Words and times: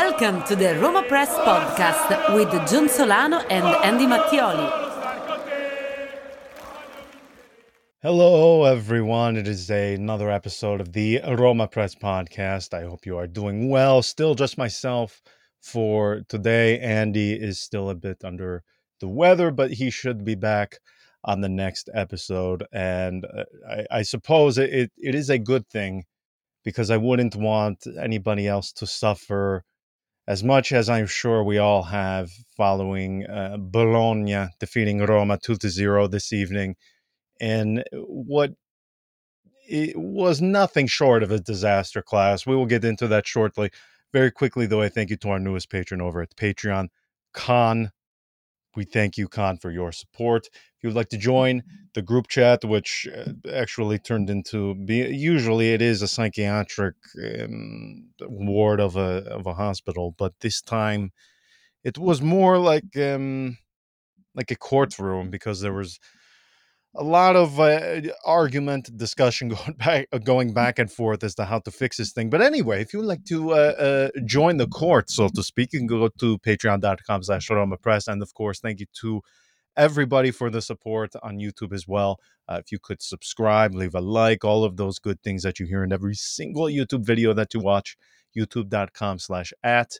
Welcome 0.00 0.44
to 0.44 0.54
the 0.54 0.78
Roma 0.78 1.02
Press 1.02 1.28
podcast 1.38 2.32
with 2.32 2.50
John 2.70 2.88
Solano 2.88 3.38
and 3.50 3.66
Andy 3.84 4.06
Mattioli. 4.06 4.70
Hello, 8.00 8.62
everyone. 8.62 9.36
It 9.36 9.48
is 9.48 9.68
another 9.68 10.30
episode 10.30 10.80
of 10.80 10.92
the 10.92 11.20
Roma 11.26 11.66
Press 11.66 11.96
podcast. 11.96 12.74
I 12.74 12.84
hope 12.84 13.06
you 13.06 13.18
are 13.18 13.26
doing 13.26 13.70
well. 13.70 14.00
Still 14.02 14.36
just 14.36 14.56
myself 14.56 15.20
for 15.60 16.22
today. 16.28 16.78
Andy 16.78 17.32
is 17.32 17.60
still 17.60 17.90
a 17.90 17.96
bit 17.96 18.18
under 18.22 18.62
the 19.00 19.08
weather, 19.08 19.50
but 19.50 19.72
he 19.72 19.90
should 19.90 20.24
be 20.24 20.36
back 20.36 20.78
on 21.24 21.40
the 21.40 21.48
next 21.48 21.90
episode. 21.92 22.64
And 22.72 23.24
uh, 23.24 23.44
I, 23.68 23.98
I 23.98 24.02
suppose 24.02 24.58
it, 24.58 24.92
it 24.96 25.14
is 25.16 25.28
a 25.28 25.40
good 25.40 25.66
thing 25.68 26.04
because 26.64 26.88
I 26.88 26.98
wouldn't 26.98 27.34
want 27.34 27.84
anybody 28.00 28.46
else 28.46 28.70
to 28.74 28.86
suffer 28.86 29.64
as 30.28 30.44
much 30.44 30.72
as 30.72 30.90
I'm 30.90 31.06
sure 31.06 31.42
we 31.42 31.56
all 31.56 31.84
have 31.84 32.30
following 32.54 33.26
uh, 33.26 33.56
Bologna 33.58 34.48
defeating 34.60 34.98
Roma 34.98 35.38
2 35.38 35.56
to 35.56 35.70
0 35.70 36.06
this 36.06 36.34
evening 36.34 36.76
and 37.40 37.82
what 37.94 38.52
it 39.66 39.96
was 39.96 40.42
nothing 40.42 40.86
short 40.86 41.22
of 41.22 41.30
a 41.30 41.38
disaster 41.38 42.02
class. 42.02 42.46
We 42.46 42.54
will 42.54 42.66
get 42.66 42.84
into 42.84 43.08
that 43.08 43.26
shortly. 43.26 43.70
Very 44.12 44.30
quickly, 44.30 44.66
though, 44.66 44.82
I 44.82 44.90
thank 44.90 45.08
you 45.08 45.16
to 45.16 45.30
our 45.30 45.38
newest 45.38 45.70
patron 45.70 46.02
over 46.02 46.20
at 46.20 46.36
Patreon, 46.36 46.88
Kaan 47.34 47.90
we 48.78 48.84
thank 48.84 49.18
you, 49.18 49.28
Kaan, 49.28 49.60
for 49.60 49.70
your 49.70 49.92
support. 49.92 50.46
If 50.46 50.78
you 50.82 50.88
would 50.88 50.96
like 50.96 51.10
to 51.10 51.18
join 51.18 51.54
the 51.94 52.02
group 52.10 52.28
chat, 52.28 52.64
which 52.64 53.08
uh, 53.18 53.32
actually 53.62 53.98
turned 53.98 54.30
into 54.30 54.58
be 54.90 54.98
usually 55.32 55.72
it 55.76 55.82
is 55.82 56.00
a 56.00 56.08
psychiatric 56.16 56.94
um, 57.42 58.10
ward 58.20 58.80
of 58.80 58.92
a 58.96 59.10
of 59.38 59.46
a 59.46 59.54
hospital, 59.64 60.14
but 60.22 60.32
this 60.40 60.62
time 60.62 61.02
it 61.84 61.96
was 61.98 62.22
more 62.22 62.56
like 62.72 62.90
um, 62.96 63.58
like 64.34 64.50
a 64.52 64.56
courtroom 64.70 65.30
because 65.30 65.60
there 65.60 65.74
was 65.82 65.98
a 66.94 67.04
lot 67.04 67.36
of 67.36 67.60
uh, 67.60 68.00
argument, 68.24 68.96
discussion 68.96 69.48
going 69.56 69.74
back, 69.74 70.08
uh, 70.12 70.18
going 70.18 70.52
back 70.52 70.78
and 70.78 70.90
forth 70.90 71.22
as 71.22 71.34
to 71.36 71.44
how 71.44 71.58
to 71.60 71.70
fix 71.70 71.96
this 71.96 72.12
thing. 72.12 72.30
But 72.30 72.42
anyway, 72.42 72.80
if 72.82 72.92
you 72.92 73.00
would 73.00 73.08
like 73.08 73.24
to 73.26 73.52
uh, 73.52 73.54
uh, 73.54 74.08
join 74.24 74.56
the 74.56 74.66
court, 74.66 75.10
so 75.10 75.28
to 75.28 75.42
speak, 75.42 75.72
you 75.72 75.80
can 75.80 75.86
go 75.86 76.08
to 76.08 76.38
patreon.com 76.38 77.22
slash 77.22 77.50
Roma 77.50 77.76
Press. 77.76 78.08
And 78.08 78.22
of 78.22 78.34
course, 78.34 78.60
thank 78.60 78.80
you 78.80 78.86
to 79.00 79.22
everybody 79.76 80.30
for 80.30 80.50
the 80.50 80.60
support 80.60 81.12
on 81.22 81.38
YouTube 81.38 81.72
as 81.72 81.86
well. 81.86 82.18
Uh, 82.48 82.60
if 82.64 82.72
you 82.72 82.78
could 82.78 83.02
subscribe, 83.02 83.74
leave 83.74 83.94
a 83.94 84.00
like, 84.00 84.44
all 84.44 84.64
of 84.64 84.76
those 84.76 84.98
good 84.98 85.22
things 85.22 85.42
that 85.42 85.60
you 85.60 85.66
hear 85.66 85.84
in 85.84 85.92
every 85.92 86.14
single 86.14 86.64
YouTube 86.64 87.04
video 87.04 87.32
that 87.34 87.54
you 87.54 87.60
watch, 87.60 87.96
youtube.com 88.36 89.18
slash 89.18 89.52
at 89.62 89.92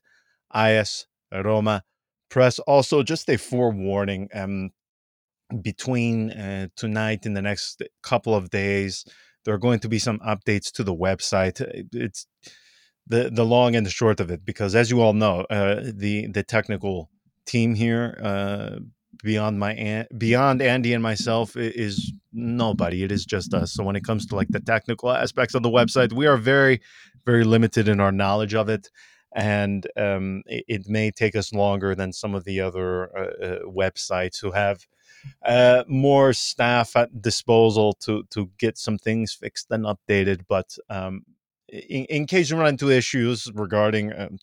IS 0.55 1.07
Roma 1.33 1.85
Press. 2.31 2.59
Also, 2.61 3.03
just 3.03 3.29
a 3.29 3.37
forewarning. 3.37 4.29
Um, 4.35 4.71
between 5.63 6.31
uh, 6.31 6.69
tonight 6.77 7.25
and 7.25 7.37
the 7.37 7.43
next 7.43 7.83
couple 8.03 8.35
of 8.35 8.51
days 8.51 9.05
there 9.45 9.55
are 9.55 9.59
going 9.59 9.81
to 9.81 9.89
be 9.89 9.99
some 9.99 10.19
updates 10.19 10.71
to 10.71 10.85
the 10.85 10.95
website 10.95 11.61
it's 11.93 12.27
the 13.07 13.31
the 13.33 13.45
long 13.45 13.75
and 13.75 13.87
the 13.87 13.91
short 13.91 14.21
of 14.21 14.31
it 14.31 14.45
because 14.45 14.75
as 14.75 14.91
you 14.91 15.01
all 15.01 15.15
know 15.15 15.41
uh, 15.51 15.81
the 15.83 16.27
the 16.29 16.43
technical 16.43 17.11
team 17.47 17.75
here 17.75 18.19
uh, 18.23 18.79
beyond 19.23 19.59
my 19.59 20.07
beyond 20.17 20.61
Andy 20.61 20.93
and 20.93 21.03
myself 21.03 21.57
is 21.57 22.13
nobody 22.33 23.03
it 23.03 23.11
is 23.11 23.25
just 23.25 23.55
us. 23.55 23.73
So 23.73 23.83
when 23.83 23.97
it 23.97 24.05
comes 24.05 24.27
to 24.27 24.37
like 24.37 24.49
the 24.49 24.61
technical 24.61 25.11
aspects 25.11 25.55
of 25.55 25.63
the 25.63 25.71
website 25.71 26.13
we 26.13 26.27
are 26.27 26.37
very 26.37 26.81
very 27.25 27.45
limited 27.45 27.89
in 27.89 28.01
our 28.01 28.13
knowledge 28.13 28.55
of 28.55 28.69
it 28.69 28.91
and 29.35 29.87
um, 29.97 30.43
it, 30.47 30.65
it, 30.69 30.89
may 30.89 31.11
take 31.11 31.37
us 31.37 31.53
longer 31.53 31.95
than 31.95 32.13
some 32.13 32.35
of 32.35 32.45
the 32.45 32.61
other 32.61 33.15
uh, 33.17 33.45
uh 33.45 33.59
websites 33.67 34.41
who 34.41 34.53
have 34.53 34.87
uh, 35.45 35.85
more 35.89 36.33
staff 36.33 36.97
at 36.97 37.23
disposal 37.23 37.93
to 37.95 38.25
to 38.31 38.51
get 38.59 38.79
some 38.79 38.99
things 38.99 39.33
fixed 39.33 39.67
and 39.71 39.85
updated. 39.85 40.43
But 40.49 40.77
um, 40.89 41.25
in, 41.69 42.05
in, 42.07 42.27
case 42.27 42.51
you 42.51 42.57
run 42.57 42.69
into 42.69 42.91
issues 42.91 43.51
regarding 43.55 44.13
um, 44.19 44.39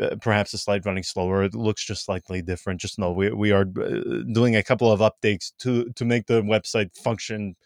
uh, 0.00 0.16
perhaps 0.20 0.52
the 0.52 0.58
slide 0.58 0.86
running 0.86 1.02
slower, 1.02 1.42
it 1.42 1.54
looks 1.54 1.84
just 1.84 2.04
slightly 2.04 2.42
different. 2.42 2.80
Just 2.80 2.98
know 2.98 3.12
we 3.12 3.30
we 3.30 3.52
are 3.52 3.62
uh, 3.62 4.22
doing 4.32 4.56
a 4.56 4.62
couple 4.62 4.90
of 4.90 5.00
updates 5.00 5.52
to 5.58 5.90
to 5.92 6.04
make 6.04 6.26
the 6.26 6.42
website 6.42 6.96
function 6.96 7.56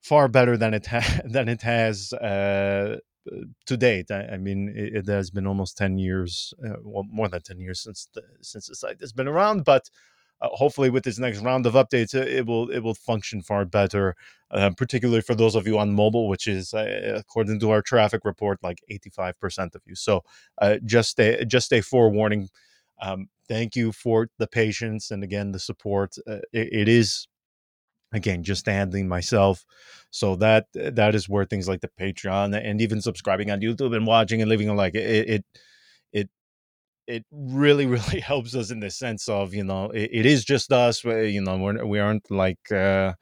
far 0.00 0.28
better 0.28 0.56
than 0.56 0.74
it 0.74 0.86
ha- 0.86 1.20
than 1.24 1.48
it 1.48 1.62
has 1.62 2.12
uh, 2.14 2.98
to 3.66 3.76
date. 3.76 4.10
I, 4.10 4.22
I 4.32 4.36
mean, 4.36 4.72
it, 4.74 4.96
it, 4.96 5.06
has 5.08 5.30
been 5.30 5.46
almost 5.46 5.76
ten 5.76 5.98
years, 5.98 6.52
uh, 6.64 6.76
well, 6.82 7.04
more 7.08 7.28
than 7.28 7.42
ten 7.42 7.60
years 7.60 7.80
since 7.80 8.08
the 8.14 8.22
since 8.40 8.66
the 8.66 8.74
site 8.74 9.00
has 9.00 9.12
been 9.12 9.28
around. 9.28 9.64
But 9.64 9.90
uh, 10.42 10.48
hopefully 10.52 10.90
with 10.90 11.04
this 11.04 11.18
next 11.18 11.38
round 11.38 11.64
of 11.66 11.74
updates 11.74 12.14
it 12.14 12.46
will 12.46 12.68
it 12.70 12.80
will 12.80 12.94
function 12.94 13.40
far 13.42 13.64
better 13.64 14.14
uh, 14.52 14.70
particularly 14.76 15.22
for 15.22 15.34
those 15.34 15.54
of 15.54 15.66
you 15.66 15.78
on 15.78 15.94
mobile 15.94 16.28
which 16.28 16.46
is 16.46 16.74
uh, 16.74 17.14
according 17.16 17.58
to 17.60 17.70
our 17.70 17.80
traffic 17.80 18.22
report 18.24 18.58
like 18.62 18.78
85% 18.90 19.74
of 19.74 19.82
you. 19.86 19.94
So 19.94 20.22
uh, 20.60 20.76
just 20.84 21.18
a 21.18 21.44
just 21.44 21.72
a 21.72 21.80
forewarning. 21.80 22.48
Um, 23.00 23.28
thank 23.48 23.74
you 23.74 23.92
for 23.92 24.28
the 24.38 24.46
patience 24.46 25.10
and 25.10 25.24
again 25.24 25.52
the 25.52 25.58
support. 25.58 26.16
Uh, 26.26 26.40
it, 26.52 26.68
it 26.72 26.88
is 26.88 27.28
again 28.12 28.42
just 28.42 28.66
handling 28.66 29.08
myself. 29.08 29.64
So 30.10 30.36
that 30.36 30.66
that 30.74 31.14
is 31.14 31.28
where 31.28 31.46
things 31.46 31.68
like 31.68 31.80
the 31.80 31.90
patreon 31.98 32.54
and 32.62 32.82
even 32.82 33.00
subscribing 33.00 33.50
on 33.50 33.60
youtube 33.60 33.96
and 33.96 34.06
watching 34.06 34.42
and 34.42 34.50
leaving 34.50 34.68
a 34.68 34.74
like 34.74 34.94
it, 34.94 35.30
it 35.30 35.44
it 37.06 37.24
really 37.30 37.86
really 37.96 38.20
helps 38.20 38.54
us 38.54 38.70
in 38.70 38.80
the 38.80 38.90
sense 38.90 39.28
of 39.28 39.54
you 39.54 39.64
know 39.64 39.90
it, 39.90 40.10
it 40.12 40.26
is 40.26 40.44
just 40.44 40.72
us 40.72 41.04
you 41.04 41.40
know 41.40 41.56
we're, 41.58 41.84
we 41.84 41.98
aren't 41.98 42.30
like 42.30 42.70
uh, 42.72 43.12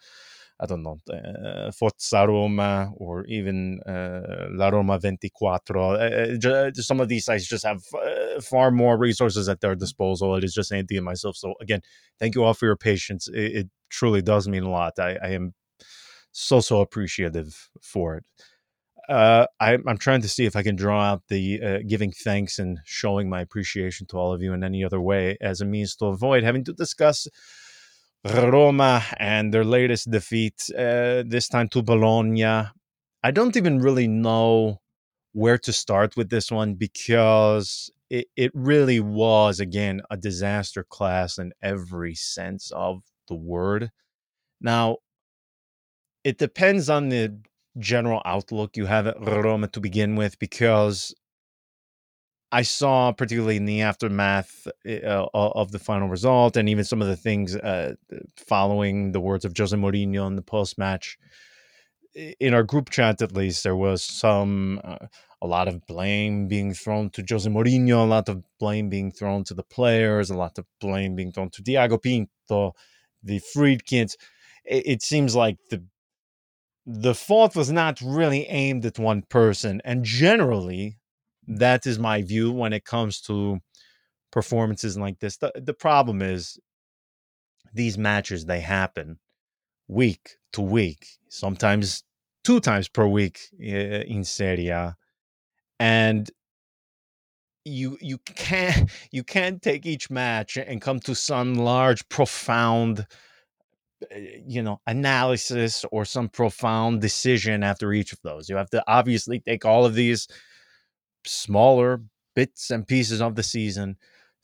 I 0.63 0.67
don't 0.67 0.83
know, 0.83 0.99
uh, 1.11 1.73
Forza 1.73 2.27
Roma 2.29 2.93
or 2.97 3.25
even 3.25 3.81
uh, 3.81 4.49
La 4.51 4.69
Roma 4.69 5.01
24. 5.01 5.59
Uh, 5.75 5.87
uh 5.97 6.71
some 6.75 7.01
of 7.01 7.09
these 7.09 7.25
sites 7.25 7.49
just 7.49 7.65
have 7.65 7.81
uh, 7.95 8.41
far 8.43 8.71
more 8.71 8.99
resources 8.99 9.49
at 9.49 9.63
their 9.63 9.75
disposal. 9.75 10.37
It 10.37 10.45
is 10.45 10.53
just 10.53 10.71
Andy 10.71 10.97
and 10.97 11.05
myself. 11.05 11.37
So, 11.37 11.55
again, 11.63 11.81
thank 12.19 12.35
you 12.35 12.45
all 12.45 12.53
for 12.53 12.67
your 12.67 12.77
patience. 12.77 13.27
It, 13.29 13.57
it 13.57 13.71
truly 13.89 14.21
does 14.21 14.49
mean 14.49 14.65
a 14.65 14.71
lot. 14.71 14.99
I, 14.99 15.17
I, 15.23 15.29
am 15.29 15.55
so, 16.33 16.61
so 16.61 16.83
appreciative 16.83 17.71
for 17.81 18.17
it 18.17 18.25
uh, 19.09 19.47
I, 19.59 19.75
am 19.75 19.99
trying 19.99 20.23
to 20.23 20.29
see 20.29 20.45
if 20.47 20.57
I 20.57 20.63
can 20.63 20.77
draw 20.77 21.01
out 21.03 21.23
the 21.29 21.63
uh, 21.63 21.79
giving 21.87 22.13
thanks 22.13 22.59
and 22.59 22.79
showing 22.85 23.29
my 23.29 23.41
appreciation 23.41 24.07
to 24.09 24.17
all 24.17 24.33
of 24.33 24.43
you 24.43 24.53
in 24.53 24.63
any 24.63 24.85
other 24.85 25.01
way 25.01 25.37
as 25.41 25.61
a 25.61 25.65
means 25.65 25.97
to 25.97 26.07
avoid 26.07 26.45
having 26.45 26.65
to 26.65 26.73
discuss 26.73 27.27
Roma 28.25 29.03
and 29.17 29.53
their 29.53 29.65
latest 29.65 30.11
defeat, 30.11 30.69
uh, 30.77 31.25
this 31.27 31.49
time 31.49 31.69
to 31.69 31.83
Bologna. 31.83 32.69
I 33.23 33.31
don't 33.31 33.57
even 33.57 33.81
really 33.81 34.09
know 34.09 34.81
where 35.33 35.59
to 35.59 35.73
start 35.73 36.17
with 36.17 36.31
this 36.31 36.51
one 36.51 36.75
because 36.75 37.91
it, 38.11 38.27
it 38.37 38.51
really 38.55 39.01
was, 39.01 39.61
again, 39.61 40.03
a 40.11 40.17
disaster 40.17 40.85
class 40.85 41.39
in 41.39 41.53
every 41.63 42.15
sense 42.15 42.71
of 42.73 43.03
the 43.29 43.37
word. 43.37 43.91
Now, 44.61 44.99
it 46.25 46.37
depends 46.37 46.91
on 46.91 47.09
the 47.09 47.39
general 47.79 48.23
outlook 48.25 48.77
you 48.77 48.87
have 48.87 49.07
at 49.07 49.21
Roma 49.21 49.69
to 49.69 49.81
begin 49.81 50.17
with 50.17 50.39
because 50.39 51.15
I 52.53 52.63
saw, 52.63 53.13
particularly 53.13 53.57
in 53.57 53.65
the 53.65 53.83
aftermath 53.83 54.67
eh, 54.85 54.99
uh, 54.99 55.29
of 55.33 55.71
the 55.71 55.79
final 55.79 56.09
result, 56.09 56.57
and 56.57 56.69
even 56.69 56.85
some 56.85 57.01
of 57.01 57.09
the 57.09 57.17
things 57.17 57.55
uh, 57.55 57.95
following 58.37 59.13
the 59.13 59.21
words 59.21 59.45
of 59.45 59.55
Jose 59.57 59.77
Mourinho 59.77 60.27
in 60.27 60.35
the 60.35 60.43
post 60.43 60.77
match, 60.77 61.17
in 62.15 62.55
our 62.55 62.65
group 62.65 62.91
chat 62.91 63.23
at 63.23 63.33
least, 63.33 63.63
there 63.63 63.77
was 63.77 64.03
some 64.03 64.81
uh, 64.83 65.07
a 65.43 65.47
lot 65.47 65.69
of 65.69 65.87
blame 65.87 66.49
being 66.49 66.75
thrown 66.75 67.09
to 67.11 67.25
Jose 67.29 67.49
Mourinho, 67.49 68.05
a 68.05 68.09
lot 68.09 68.29
of 68.29 68.43
blame 68.59 68.89
being 68.89 69.13
thrown 69.13 69.45
to 69.45 69.55
the 69.55 69.63
players, 69.63 70.31
a 70.31 70.37
lot 70.37 70.59
of 70.59 70.67
blame 70.81 71.15
being 71.15 71.33
thrown 71.33 71.51
to 71.51 71.63
Tiago 71.63 71.99
Pinto, 71.99 72.75
the 73.23 73.41
Friedkins. 73.55 74.17
It, 74.65 74.87
it 74.87 75.03
seems 75.03 75.37
like 75.37 75.57
the 75.71 75.85
the 76.87 77.15
fault 77.15 77.55
was 77.55 77.71
not 77.71 78.01
really 78.01 78.47
aimed 78.47 78.85
at 78.87 78.99
one 78.99 79.23
person. 79.23 79.81
And 79.85 80.05
generally, 80.05 80.99
that 81.47 81.87
is 81.87 81.99
my 81.99 82.23
view 82.23 82.53
when 82.53 82.73
it 82.73 82.85
comes 82.85 83.21
to 83.23 83.61
performances 84.31 84.97
like 84.97 85.19
this. 85.21 85.37
The, 85.37 85.53
the 85.55 85.75
problem 85.75 86.23
is 86.23 86.59
these 87.73 87.99
matches, 87.99 88.47
they 88.47 88.61
happen 88.61 89.19
week 89.89 90.37
to 90.53 90.61
week, 90.61 91.07
sometimes 91.29 92.05
two 92.45 92.61
times 92.61 92.89
per 92.89 93.07
week 93.07 93.41
eh, 93.63 94.03
in 94.07 94.25
Serie 94.25 94.69
A. 94.69 94.97
And 95.79 96.31
you 97.65 97.99
you 98.01 98.19
can't 98.19 98.91
you 99.13 99.25
can't 99.25 99.63
take 99.63 99.87
each 99.87 100.11
match 100.11 100.57
and 100.57 100.81
come 100.81 101.01
to 101.01 101.15
some 101.15 101.55
large 101.55 102.09
profound 102.09 103.07
Eh, 104.11 104.39
you 104.47 104.63
know 104.63 104.81
analysis 104.87 105.85
or 105.93 106.05
some 106.05 106.29
profound 106.29 107.01
decision 107.01 107.63
after 107.63 107.93
each 107.93 108.13
of 108.13 108.21
those 108.23 108.49
you 108.49 108.57
have 108.57 108.71
to 108.71 108.83
obviously 108.89 109.41
take 109.41 109.65
all 109.67 109.85
of 109.85 109.95
these 109.95 110.27
smaller 111.27 112.03
bits 112.35 112.71
and 112.71 112.87
pieces 112.87 113.21
of 113.21 113.35
the 113.35 113.43
season, 113.43 113.97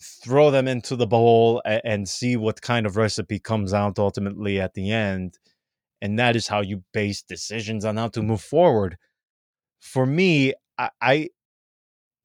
throw 0.03 0.50
them 0.50 0.69
into 0.69 0.97
the 0.97 1.06
bowl, 1.06 1.62
and, 1.64 2.08
see 2.08 2.37
what 2.37 2.61
kind 2.61 2.87
of 2.87 2.97
recipe 2.97 3.38
comes 3.38 3.73
out 3.73 3.99
ultimately 3.99 4.61
at 4.61 4.75
the 4.75 4.91
end. 4.91 5.38
And 6.02 6.19
that 6.19 6.37
is 6.37 6.49
how 6.49 6.62
you 6.62 6.82
base 6.93 7.23
decisions 7.23 7.85
on 7.85 7.97
how 7.99 8.09
to 8.09 8.23
move 8.23 8.43
forward. 8.43 8.97
For 9.81 10.06
me, 10.06 10.55
I 11.00 11.31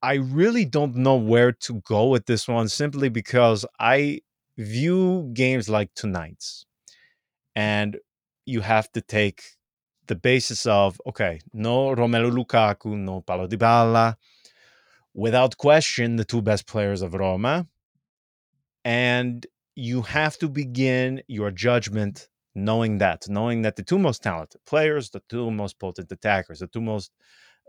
I 0.04 0.16
really 0.16 0.66
don't 0.66 0.96
know 0.96 1.16
where 1.18 1.52
to 1.54 1.82
go 1.82 2.08
with 2.10 2.26
this 2.28 2.48
one 2.48 2.70
simply 2.70 3.10
because 3.10 3.66
I 3.80 4.22
view 4.58 5.30
games 5.34 5.70
like 5.70 5.94
tonight's 5.96 6.66
and 7.56 7.98
you 8.46 8.62
have 8.62 8.92
to 8.94 9.02
take 9.02 9.42
the 10.08 10.16
basis 10.16 10.66
of 10.66 11.00
okay, 11.08 11.40
no 11.54 11.96
Romelu 11.96 12.32
Lukaku, 12.32 12.98
no 12.98 13.22
Paulo 13.22 13.48
Dybala, 13.48 14.16
without 15.14 15.58
question 15.58 16.16
the 16.16 16.26
two 16.26 16.42
best 16.42 16.68
players 16.68 17.02
of 17.02 17.14
Roma, 17.14 17.68
and 18.84 19.46
you 19.76 20.02
have 20.02 20.38
to 20.40 20.50
begin 20.50 21.22
your 21.28 21.52
judgment 21.52 22.28
knowing 22.54 22.98
that, 22.98 23.30
knowing 23.30 23.62
that 23.62 23.76
the 23.76 23.84
two 23.84 24.00
most 24.00 24.22
talented 24.22 24.62
players, 24.66 25.10
the 25.10 25.22
two 25.30 25.50
most 25.52 25.80
potent 25.80 26.12
attackers, 26.12 26.60
the 26.60 26.68
two 26.68 26.82
most 26.82 27.12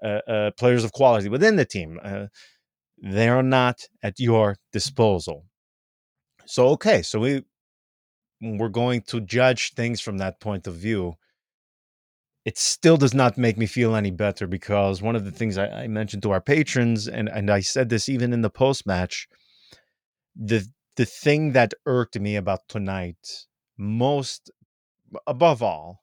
uh, 0.05 0.20
uh, 0.26 0.50
players 0.58 0.84
of 0.84 0.93
quality 0.93 1.29
within 1.29 1.56
the 1.56 1.64
team. 1.64 2.00
Uh, 2.02 2.26
they 3.02 3.29
are 3.29 3.43
not 3.43 3.81
at 4.02 4.19
your 4.19 4.56
disposal. 4.73 5.44
So 6.46 6.69
okay, 6.70 7.02
so 7.02 7.20
we 7.20 7.43
we're 8.43 8.69
going 8.69 9.03
to 9.03 9.21
judge 9.21 9.73
things 9.75 10.00
from 10.00 10.19
that 10.19 10.41
point 10.41 10.67
of 10.67 10.75
view. 10.75 11.15
It 12.44 12.59
still 12.59 12.97
does 12.97 13.15
not 13.15 13.39
make 13.39 13.56
me 13.56 13.67
feel 13.67 13.94
any 13.94 14.11
better 14.11 14.49
because 14.49 15.00
one 15.00 15.15
of 15.15 15.25
the 15.25 15.31
things 15.31 15.56
I, 15.56 15.69
I 15.85 15.87
mentioned 15.87 16.25
to 16.25 16.33
our 16.33 16.41
patrons, 16.41 17.06
and 17.06 17.29
and 17.29 17.50
I 17.50 17.61
said 17.61 17.89
this 17.89 18.09
even 18.09 18.33
in 18.33 18.43
the 18.43 18.50
post 18.50 18.85
match, 18.85 19.29
the 20.35 20.67
the 20.97 21.06
thing 21.06 21.53
that 21.53 21.73
irked 21.87 22.19
me 22.19 22.35
about 22.37 22.69
tonight 22.69 23.47
most 23.79 24.50
above 25.27 25.62
all 25.62 26.00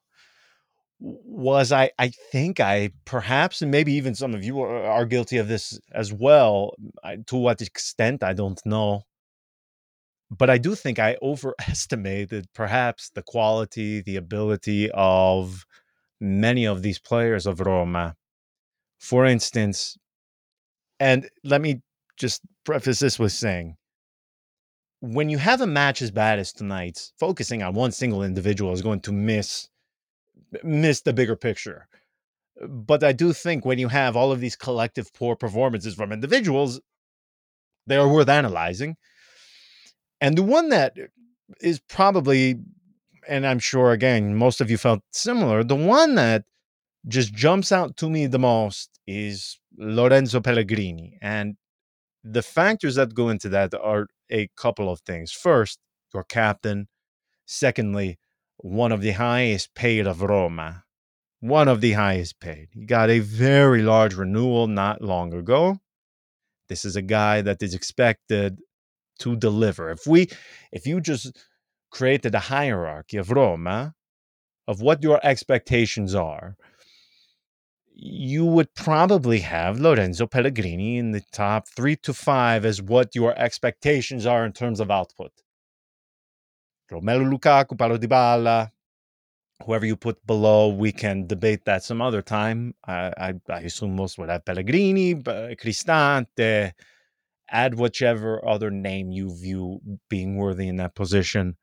was 0.98 1.72
I 1.72 1.90
I 1.98 2.08
think 2.32 2.58
I 2.60 2.90
perhaps 3.04 3.62
and 3.62 3.70
maybe 3.70 3.92
even 3.92 4.14
some 4.14 4.34
of 4.34 4.44
you 4.44 4.60
are, 4.62 4.84
are 4.84 5.06
guilty 5.06 5.38
of 5.38 5.48
this 5.48 5.78
as 5.92 6.12
well. 6.12 6.74
I, 7.04 7.16
to 7.26 7.36
what 7.36 7.60
extent 7.62 8.22
I 8.22 8.32
don't 8.32 8.60
know, 8.64 9.02
but 10.30 10.48
I 10.50 10.58
do 10.58 10.74
think 10.74 10.98
I 10.98 11.16
overestimated 11.22 12.48
perhaps 12.54 13.10
the 13.10 13.22
quality, 13.22 14.00
the 14.00 14.16
ability 14.16 14.90
of 14.92 15.66
many 16.20 16.66
of 16.66 16.82
these 16.82 16.98
players 16.98 17.46
of 17.46 17.60
Roma. 17.60 18.16
For 18.98 19.24
instance, 19.24 19.96
and 20.98 21.28
let 21.42 21.60
me 21.60 21.80
just 22.16 22.42
preface 22.64 22.98
this 22.98 23.18
with 23.18 23.32
saying 23.32 23.76
when 25.00 25.30
you 25.30 25.38
have 25.38 25.60
a 25.62 25.66
match 25.66 26.02
as 26.02 26.10
bad 26.10 26.38
as 26.38 26.52
tonight's, 26.52 27.12
focusing 27.18 27.62
on 27.62 27.74
one 27.74 27.90
single 27.90 28.22
individual 28.22 28.72
is 28.72 28.82
going 28.82 29.00
to 29.00 29.12
miss 29.12 29.68
miss 30.62 31.00
the 31.00 31.12
bigger 31.12 31.36
picture. 31.36 31.88
But 32.68 33.02
I 33.02 33.12
do 33.12 33.32
think 33.32 33.64
when 33.64 33.78
you 33.78 33.88
have 33.88 34.16
all 34.16 34.32
of 34.32 34.40
these 34.40 34.56
collective 34.56 35.12
poor 35.14 35.36
performances 35.36 35.94
from 35.94 36.12
individuals, 36.12 36.80
they 37.86 37.96
are 37.96 38.08
worth 38.08 38.28
analyzing. 38.28 38.96
And 40.20 40.36
the 40.36 40.42
one 40.42 40.68
that 40.68 40.96
is 41.60 41.80
probably, 41.80 42.56
and 43.28 43.46
I'm 43.46 43.58
sure 43.58 43.92
again, 43.92 44.34
most 44.36 44.60
of 44.60 44.70
you 44.70 44.76
felt 44.76 45.02
similar, 45.12 45.64
the 45.64 45.76
one 45.76 46.14
that 46.16 46.44
just 47.08 47.32
jumps 47.32 47.72
out 47.72 47.96
to 47.98 48.10
me 48.10 48.26
the 48.26 48.38
most 48.38 49.00
is 49.06 49.58
Lorenzo 49.76 50.40
Pellegrini. 50.40 51.18
And 51.22 51.56
the 52.22 52.42
factors 52.42 52.96
that 52.96 53.14
go 53.14 53.30
into 53.30 53.48
that 53.48 53.72
are 53.74 54.06
a 54.30 54.48
couple 54.56 54.90
of 54.90 55.00
things. 55.00 55.32
First, 55.32 55.78
your 56.12 56.24
captain. 56.24 56.88
Secondly, 57.46 58.18
one 58.58 58.92
of 58.92 59.00
the 59.00 59.12
highest 59.12 59.74
paid 59.74 60.06
of 60.06 60.22
Roma. 60.22 60.84
One 61.40 61.68
of 61.68 61.80
the 61.80 61.92
highest 61.92 62.38
paid. 62.38 62.68
He 62.72 62.84
got 62.84 63.08
a 63.08 63.20
very 63.20 63.82
large 63.82 64.14
renewal 64.14 64.66
not 64.66 65.00
long 65.00 65.32
ago. 65.32 65.78
This 66.68 66.84
is 66.84 66.96
a 66.96 67.02
guy 67.02 67.40
that 67.40 67.62
is 67.62 67.74
expected 67.74 68.60
to 69.20 69.36
deliver. 69.36 69.90
If 69.90 70.06
we 70.06 70.28
if 70.72 70.86
you 70.86 71.00
just 71.00 71.38
created 71.90 72.34
a 72.34 72.40
hierarchy 72.40 73.16
of 73.16 73.30
Roma 73.30 73.94
of 74.68 74.80
what 74.80 75.02
your 75.02 75.20
expectations 75.22 76.14
are, 76.14 76.56
you 77.94 78.44
would 78.44 78.74
probably 78.74 79.40
have 79.40 79.78
Lorenzo 79.80 80.26
Pellegrini 80.26 80.96
in 80.96 81.10
the 81.10 81.22
top 81.32 81.68
3 81.68 81.96
to 81.96 82.14
5 82.14 82.64
as 82.64 82.80
what 82.80 83.14
your 83.14 83.38
expectations 83.38 84.24
are 84.24 84.46
in 84.46 84.52
terms 84.52 84.80
of 84.80 84.90
output. 84.90 85.32
Romelu 86.90 87.30
Lukaku, 87.30 87.78
Paulo 87.78 87.98
Dybala, 87.98 88.70
whoever 89.64 89.84
you 89.84 89.96
put 89.96 90.24
below, 90.26 90.68
we 90.68 90.92
can 90.92 91.26
debate 91.26 91.64
that 91.66 91.84
some 91.84 92.00
other 92.00 92.22
time. 92.22 92.74
I, 92.86 93.12
I, 93.18 93.34
I 93.50 93.60
assume 93.60 93.96
most 93.96 94.18
would 94.18 94.30
have 94.30 94.44
Pellegrini, 94.44 95.14
Cristante, 95.16 96.72
add 97.50 97.78
whichever 97.78 98.46
other 98.46 98.70
name 98.70 99.10
you 99.10 99.34
view 99.36 99.80
being 100.08 100.36
worthy 100.36 100.68
in 100.68 100.76
that 100.76 100.94
position. 100.94 101.56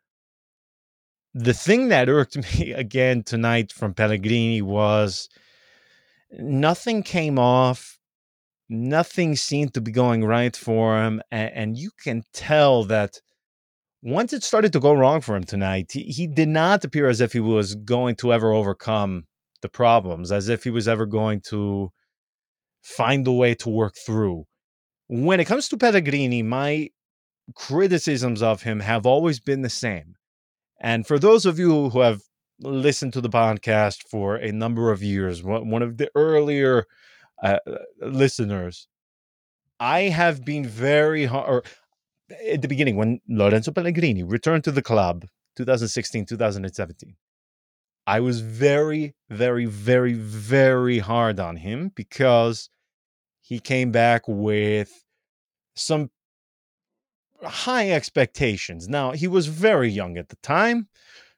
The 1.34 1.54
thing 1.54 1.89
that 1.89 2.10
irked 2.10 2.38
me 2.60 2.74
again 2.74 3.24
tonight 3.24 3.72
from 3.72 3.94
Pellegrini 3.94 4.62
was 4.62 5.30
nothing 6.31 7.04
came 7.04 7.39
off. 7.39 7.98
Nothing 8.69 9.36
seemed 9.36 9.74
to 9.75 9.81
be 9.81 9.92
going 9.92 10.25
right 10.25 10.56
for 10.56 11.01
him. 11.01 11.22
And, 11.31 11.51
and 11.54 11.78
you 11.78 11.92
can 12.04 12.24
tell 12.34 12.84
that 12.86 13.22
once 14.01 14.34
it 14.34 14.44
started 14.44 14.74
to 14.74 14.80
go 14.80 14.94
wrong 14.94 15.22
for 15.22 15.36
him 15.36 15.44
tonight, 15.44 15.92
he, 15.94 16.04
he 16.04 16.28
did 16.28 16.50
not 16.50 16.84
appear 16.84 17.10
as 17.10 17.22
if 17.22 17.34
he 17.34 17.39
was 17.39 17.75
going 17.75 18.16
to 18.18 18.34
ever 18.34 18.51
overcome 18.51 19.24
the 19.62 19.69
problems, 19.69 20.31
as 20.31 20.50
if 20.50 20.63
he 20.63 20.69
was 20.69 20.88
ever 20.88 21.06
going 21.06 21.42
to 21.50 21.89
find 22.81 23.28
a 23.28 23.31
way 23.31 23.56
to 23.56 23.69
work 23.69 23.95
through. 24.06 24.45
When 25.07 25.39
it 25.39 25.45
comes 25.45 25.69
to 25.69 25.77
Pellegrini, 25.77 26.44
my 26.44 26.89
criticisms 27.56 28.42
of 28.42 28.63
him 28.63 28.81
have 28.81 29.06
always 29.06 29.39
been 29.39 29.62
the 29.62 29.70
same. 29.70 30.15
And 30.81 31.08
for 31.08 31.17
those 31.17 31.46
of 31.46 31.58
you 31.58 31.89
who 31.89 32.01
have 32.01 32.22
listened 32.60 33.13
to 33.13 33.22
the 33.22 33.29
podcast 33.29 34.03
for 34.10 34.36
a 34.36 34.51
number 34.51 34.91
of 34.91 35.01
years, 35.01 35.43
one 35.43 35.81
of 35.81 35.98
the 35.98 36.10
earlier 36.15 36.86
uh, 37.43 37.60
listeners, 38.01 38.88
I 39.79 40.01
have 40.01 40.43
been 40.43 40.65
very 40.65 41.25
hard, 41.25 41.65
at 42.50 42.62
the 42.62 42.67
beginning 42.67 42.96
when 42.96 43.22
Lorenzo 43.27 43.72
Pellegrini 43.72 44.24
returned 44.24 44.63
to 44.65 44.72
the 44.72 44.81
club 44.81 45.25
2016 45.55 46.25
2017 46.25 47.15
I 48.05 48.20
was 48.20 48.41
very 48.41 49.15
very 49.29 49.65
very 49.65 50.13
very 50.13 51.00
hard 51.00 51.39
on 51.39 51.58
him 51.58 51.91
because 51.96 52.70
he 53.41 53.60
came 53.60 53.91
back 53.91 54.24
with 54.27 54.91
some 55.77 56.10
high 57.43 57.91
expectations 57.91 58.88
now 58.88 59.12
he 59.12 59.27
was 59.27 59.48
very 59.48 59.89
young 59.89 60.17
at 60.17 60.29
the 60.29 60.36
time 60.38 60.88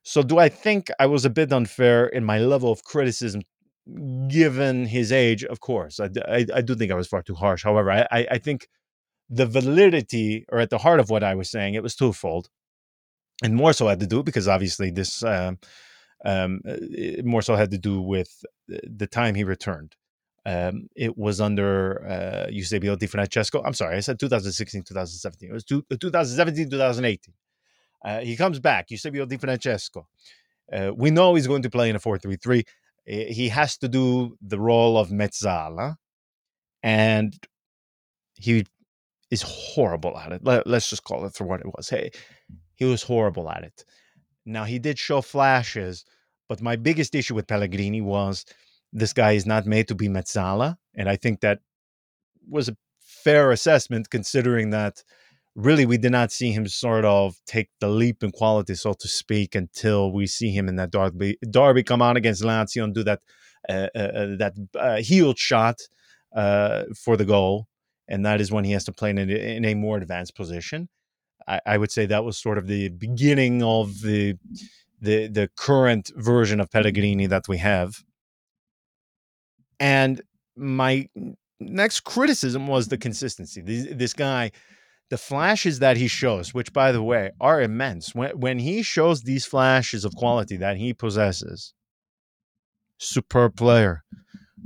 so 0.03 0.23
do 0.23 0.37
I 0.39 0.49
think 0.49 0.89
I 0.99 1.05
was 1.05 1.25
a 1.25 1.29
bit 1.29 1.51
unfair 1.51 2.07
in 2.07 2.23
my 2.23 2.39
level 2.39 2.71
of 2.71 2.83
criticism 2.83 3.41
given 4.29 4.85
his 4.85 5.11
age 5.11 5.43
of 5.43 5.59
course 5.59 5.99
I, 5.99 6.09
I, 6.27 6.45
I 6.55 6.61
do 6.61 6.75
think 6.75 6.91
I 6.91 6.95
was 6.95 7.07
far 7.07 7.21
too 7.21 7.35
harsh 7.35 7.63
however 7.63 7.91
I, 7.91 8.07
I, 8.11 8.27
I 8.31 8.37
think 8.37 8.67
the 9.29 9.45
validity 9.45 10.45
or 10.49 10.59
at 10.59 10.69
the 10.69 10.79
heart 10.79 10.99
of 10.99 11.09
what 11.09 11.23
I 11.23 11.35
was 11.35 11.49
saying, 11.49 11.75
it 11.75 11.83
was 11.83 11.95
twofold. 11.95 12.49
And 13.43 13.55
more 13.55 13.73
so 13.73 13.87
had 13.87 13.99
to 14.01 14.07
do 14.07 14.23
because 14.23 14.47
obviously 14.47 14.91
this 14.91 15.23
um, 15.23 15.59
um, 16.25 16.61
more 17.23 17.41
so 17.41 17.55
had 17.55 17.71
to 17.71 17.77
do 17.77 18.01
with 18.01 18.43
the 18.67 19.07
time 19.07 19.35
he 19.35 19.43
returned. 19.43 19.95
Um, 20.45 20.87
it 20.95 21.17
was 21.17 21.41
under 21.41 22.05
uh, 22.07 22.49
Eusebio 22.49 22.95
Di 22.95 23.07
Francesco. 23.07 23.61
I'm 23.63 23.73
sorry, 23.73 23.97
I 23.97 23.99
said 23.99 24.19
2016, 24.19 24.83
2017. 24.83 25.49
It 25.49 25.53
was 25.53 25.63
two, 25.63 25.83
2017, 25.89 26.69
2018. 26.69 27.33
Uh, 28.03 28.19
he 28.19 28.35
comes 28.35 28.59
back, 28.59 28.89
Eusebio 28.89 29.25
Di 29.25 29.37
Francesco. 29.37 30.07
Uh, 30.71 30.91
we 30.95 31.11
know 31.11 31.35
he's 31.35 31.47
going 31.47 31.63
to 31.63 31.69
play 31.69 31.89
in 31.89 31.95
a 31.95 31.99
4 31.99 32.17
3 32.17 32.35
3. 32.35 32.63
He 33.05 33.49
has 33.49 33.77
to 33.79 33.87
do 33.87 34.37
the 34.41 34.59
role 34.59 34.97
of 34.97 35.09
Mezzala. 35.09 35.95
And 36.83 37.33
he 38.35 38.65
is 39.29 39.41
horrible 39.41 40.17
at 40.17 40.31
it. 40.31 40.41
Let, 40.43 40.65
us 40.67 40.89
just 40.89 41.03
call 41.03 41.25
it 41.25 41.33
for 41.33 41.45
what 41.45 41.59
it 41.59 41.67
was. 41.67 41.89
Hey, 41.89 42.11
he 42.75 42.85
was 42.85 43.03
horrible 43.03 43.49
at 43.49 43.63
it. 43.63 43.83
Now 44.45 44.63
he 44.63 44.79
did 44.79 44.97
show 44.97 45.21
flashes, 45.21 46.05
but 46.47 46.61
my 46.61 46.75
biggest 46.75 47.13
issue 47.13 47.35
with 47.35 47.47
Pellegrini 47.47 48.01
was 48.01 48.45
this 48.91 49.13
guy 49.13 49.33
is 49.33 49.45
not 49.45 49.65
made 49.65 49.87
to 49.87 49.95
be 49.95 50.07
Mezzala, 50.07 50.77
and 50.95 51.09
I 51.09 51.15
think 51.15 51.41
that 51.41 51.59
was 52.47 52.69
a 52.69 52.77
fair 52.99 53.51
assessment 53.51 54.09
considering 54.09 54.69
that 54.71 55.03
really 55.55 55.85
we 55.85 55.97
did 55.97 56.11
not 56.11 56.31
see 56.31 56.51
him 56.51 56.67
sort 56.67 57.05
of 57.05 57.35
take 57.45 57.69
the 57.79 57.89
leap 57.89 58.23
in 58.23 58.31
quality, 58.31 58.75
so 58.75 58.93
to 58.93 59.07
speak, 59.07 59.55
until 59.55 60.11
we 60.11 60.25
see 60.27 60.51
him 60.51 60.67
in 60.67 60.75
that 60.77 60.91
Derby, 60.91 61.37
Derby 61.49 61.83
come 61.83 62.01
on 62.01 62.17
against 62.17 62.43
Lazio 62.43 62.83
and 62.83 62.93
do 62.93 63.03
that 63.03 63.21
uh, 63.67 63.87
uh, 63.95 63.99
uh 63.99 64.35
that 64.37 64.53
uh, 64.79 65.33
shot 65.35 65.77
uh, 66.35 66.83
for 66.95 67.17
the 67.17 67.25
goal 67.25 67.67
and 68.09 68.25
that 68.25 68.41
is 68.41 68.51
when 68.51 68.65
he 68.65 68.71
has 68.73 68.83
to 68.85 68.91
play 68.91 69.11
in 69.11 69.19
a, 69.19 69.23
in 69.23 69.63
a 69.63 69.75
more 69.75 69.97
advanced 69.97 70.35
position. 70.35 70.89
I, 71.47 71.61
I, 71.65 71.77
would 71.77 71.91
say 71.91 72.07
that 72.07 72.25
was 72.25 72.37
sort 72.37 72.57
of 72.57 72.67
the 72.67 72.89
beginning 72.89 73.63
of 73.63 74.01
the 74.01 74.35
the 74.99 75.27
the 75.27 75.49
current 75.55 76.11
version 76.15 76.59
of 76.59 76.69
Pellegrini 76.71 77.27
that 77.27 77.47
we 77.47 77.59
have. 77.59 78.03
And 79.79 80.21
my 80.55 81.07
next 81.59 82.01
criticism 82.01 82.67
was 82.67 82.87
the 82.87 82.97
consistency. 82.97 83.61
This, 83.61 83.87
this 83.91 84.13
guy, 84.13 84.51
the 85.09 85.17
flashes 85.17 85.79
that 85.79 85.97
he 85.97 86.07
shows, 86.07 86.53
which 86.53 86.73
by 86.73 86.91
the 86.91 87.03
way 87.03 87.31
are 87.39 87.61
immense. 87.61 88.13
When 88.13 88.31
when 88.39 88.59
he 88.59 88.83
shows 88.83 89.23
these 89.23 89.45
flashes 89.45 90.05
of 90.05 90.15
quality 90.15 90.57
that 90.57 90.77
he 90.77 90.93
possesses, 90.93 91.73
superb 92.97 93.55
player, 93.55 94.03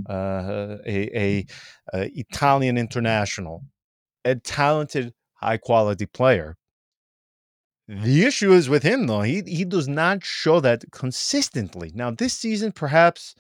uh, 0.10 0.78
a, 0.86 1.18
a, 1.18 1.46
a 1.94 2.12
Italian 2.16 2.78
international, 2.78 3.64
a 4.26 4.36
talented, 4.36 5.14
high 5.36 5.58
quality 5.58 6.06
player. 6.06 6.58
The 7.88 8.24
issue 8.24 8.54
is 8.54 8.70
with 8.70 8.84
him, 8.84 9.08
though. 9.08 9.22
He 9.22 9.44
he 9.46 9.66
does 9.66 9.88
not 9.88 10.24
show 10.24 10.60
that 10.62 10.86
consistently. 10.92 11.92
Now, 11.94 12.12
this 12.12 12.34
season, 12.34 12.72
perhaps 12.72 13.36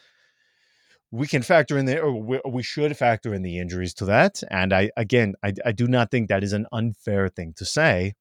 we 1.13 1.27
can 1.27 1.43
factor 1.43 1.77
in 1.77 1.85
the, 1.85 1.99
or 1.99 2.41
we, 2.49 2.63
should 2.63 2.97
factor 2.97 3.35
in 3.35 3.43
the 3.43 3.59
injuries 3.59 3.93
to 3.93 4.05
that. 4.05 4.41
And 4.49 4.73
I, 4.73 4.89
again, 4.97 5.35
I, 5.43 5.53
I 5.63 5.71
do 5.71 5.87
not 5.87 6.09
think 6.09 6.27
that 6.27 6.43
is 6.43 6.53
an 6.53 6.65
unfair 6.71 7.29
thing 7.29 7.53
to 7.57 7.65
say. 7.65 8.15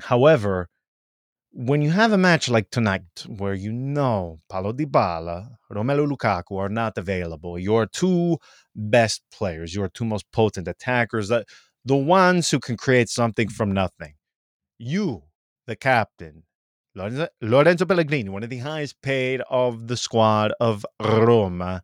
However, 0.00 0.68
when 1.52 1.80
you 1.80 1.90
have 1.90 2.10
a 2.10 2.18
match 2.18 2.48
like 2.48 2.70
tonight 2.70 3.24
where 3.28 3.54
you 3.54 3.70
know 3.70 4.40
Paulo 4.48 4.72
Dybala, 4.72 5.50
Romelu 5.70 6.10
Lukaku 6.10 6.58
are 6.58 6.68
not 6.68 6.98
available, 6.98 7.56
your 7.56 7.86
two 7.86 8.38
best 8.74 9.22
players, 9.32 9.72
your 9.72 9.88
two 9.88 10.04
most 10.04 10.26
potent 10.32 10.66
attackers, 10.66 11.28
the, 11.28 11.44
the 11.84 11.94
ones 11.94 12.50
who 12.50 12.58
can 12.58 12.76
create 12.76 13.10
something 13.10 13.48
from 13.48 13.70
nothing, 13.70 14.14
you, 14.76 15.22
the 15.68 15.76
captain, 15.76 16.42
Lorenzo, 16.94 17.86
Pellegrini, 17.86 18.28
one 18.28 18.42
of 18.42 18.50
the 18.50 18.58
highest 18.58 19.00
paid 19.02 19.40
of 19.48 19.88
the 19.88 19.96
squad 19.96 20.52
of 20.60 20.84
Roma, 21.00 21.82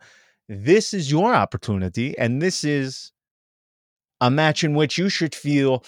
this 0.49 0.93
is 0.93 1.11
your 1.11 1.35
opportunity, 1.35 2.17
and 2.19 2.43
this 2.43 2.65
is 2.65 3.13
a 4.21 4.31
match 4.31 4.65
in 4.65 4.75
which 4.75 4.99
you 4.99 5.09
should 5.09 5.35
feel 5.35 5.85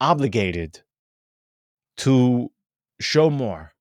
obligated 0.00 0.82
to 1.98 2.50
show 3.00 3.30
more, 3.30 3.72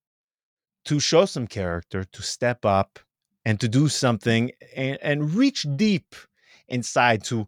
to 0.86 1.00
show 1.00 1.26
some 1.26 1.48
character, 1.48 2.04
to 2.04 2.22
step 2.22 2.66
up 2.66 3.00
and 3.46 3.60
to 3.60 3.68
do 3.68 3.90
something 3.90 4.52
and, 4.76 4.98
and 5.02 5.34
reach 5.34 5.66
deep 5.76 6.16
inside 6.68 7.24
to 7.26 7.48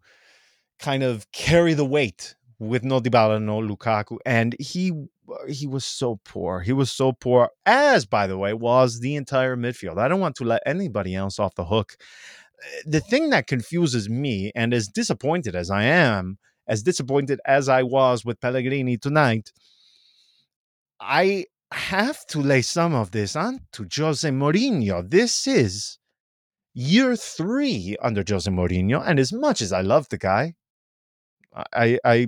kind 0.79 1.03
of 1.03 1.31
carry 1.31 1.73
the 1.73 1.85
weight 1.85 2.35
with 2.59 2.83
no 2.83 2.99
Dybala, 2.99 3.41
no 3.41 3.59
Lukaku. 3.59 4.17
And 4.25 4.55
he 4.59 5.07
he 5.47 5.67
was 5.67 5.85
so 5.85 6.19
poor. 6.23 6.61
He 6.61 6.73
was 6.73 6.91
so 6.91 7.11
poor, 7.13 7.49
as 7.65 8.05
by 8.05 8.27
the 8.27 8.37
way, 8.37 8.53
was 8.53 8.99
the 8.99 9.15
entire 9.15 9.55
midfield. 9.55 9.97
I 9.97 10.07
don't 10.07 10.19
want 10.19 10.35
to 10.37 10.43
let 10.43 10.63
anybody 10.65 11.15
else 11.15 11.39
off 11.39 11.55
the 11.55 11.65
hook. 11.65 11.95
Eh, 12.63 12.81
the 12.85 12.99
thing 12.99 13.29
that 13.31 13.47
confuses 13.47 14.09
me, 14.09 14.51
and 14.55 14.73
as 14.73 14.87
disappointed 14.87 15.55
as 15.55 15.69
I 15.69 15.83
am, 15.83 16.37
as 16.67 16.83
disappointed 16.83 17.39
as 17.45 17.69
I 17.69 17.83
was 17.83 18.25
with 18.25 18.41
Pellegrini 18.41 18.97
tonight, 18.97 19.51
I 20.99 21.45
have 21.71 22.25
to 22.27 22.39
lay 22.41 22.61
some 22.61 22.93
of 22.93 23.11
this 23.11 23.35
on 23.35 23.59
to 23.73 23.87
Jose 23.93 24.27
Mourinho. 24.29 25.09
This 25.09 25.47
is 25.47 25.99
year 26.73 27.15
three 27.15 27.95
under 28.01 28.23
Jose 28.27 28.49
Mourinho, 28.49 29.03
and 29.05 29.19
as 29.19 29.33
much 29.33 29.61
as 29.61 29.71
I 29.71 29.81
love 29.81 30.09
the 30.09 30.17
guy, 30.17 30.53
I 31.73 31.99
I 32.03 32.27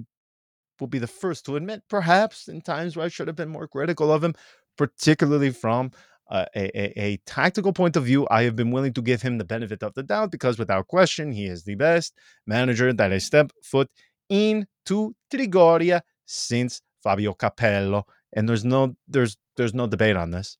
will 0.79 0.87
be 0.87 0.99
the 0.99 1.07
first 1.07 1.45
to 1.45 1.55
admit, 1.55 1.83
perhaps 1.89 2.47
in 2.47 2.61
times 2.61 2.95
where 2.95 3.05
I 3.05 3.09
should 3.09 3.27
have 3.27 3.35
been 3.35 3.49
more 3.49 3.67
critical 3.67 4.11
of 4.11 4.23
him, 4.23 4.33
particularly 4.77 5.51
from 5.51 5.91
uh, 6.29 6.45
a, 6.55 6.65
a, 6.77 6.93
a, 6.99 7.17
tactical 7.25 7.71
point 7.71 7.95
of 7.95 8.03
view, 8.03 8.27
I 8.29 8.43
have 8.43 8.55
been 8.55 8.71
willing 8.71 8.93
to 8.93 9.01
give 9.01 9.21
him 9.21 9.37
the 9.37 9.45
benefit 9.45 9.81
of 9.81 9.93
the 9.93 10.03
doubt 10.03 10.29
because, 10.31 10.59
without 10.59 10.87
question, 10.87 11.31
he 11.31 11.45
is 11.45 11.63
the 11.63 11.75
best 11.75 12.13
manager 12.45 12.91
that 12.91 13.11
has 13.11 13.23
stepped 13.23 13.53
foot 13.63 13.89
into 14.29 15.15
Trigoria 15.31 16.01
since 16.25 16.81
Fabio 17.01 17.33
Capello 17.33 18.03
and 18.33 18.47
there's 18.47 18.65
no 18.65 18.95
there's 19.07 19.37
there's 19.55 19.73
no 19.73 19.87
debate 19.87 20.15
on 20.15 20.31
this. 20.31 20.57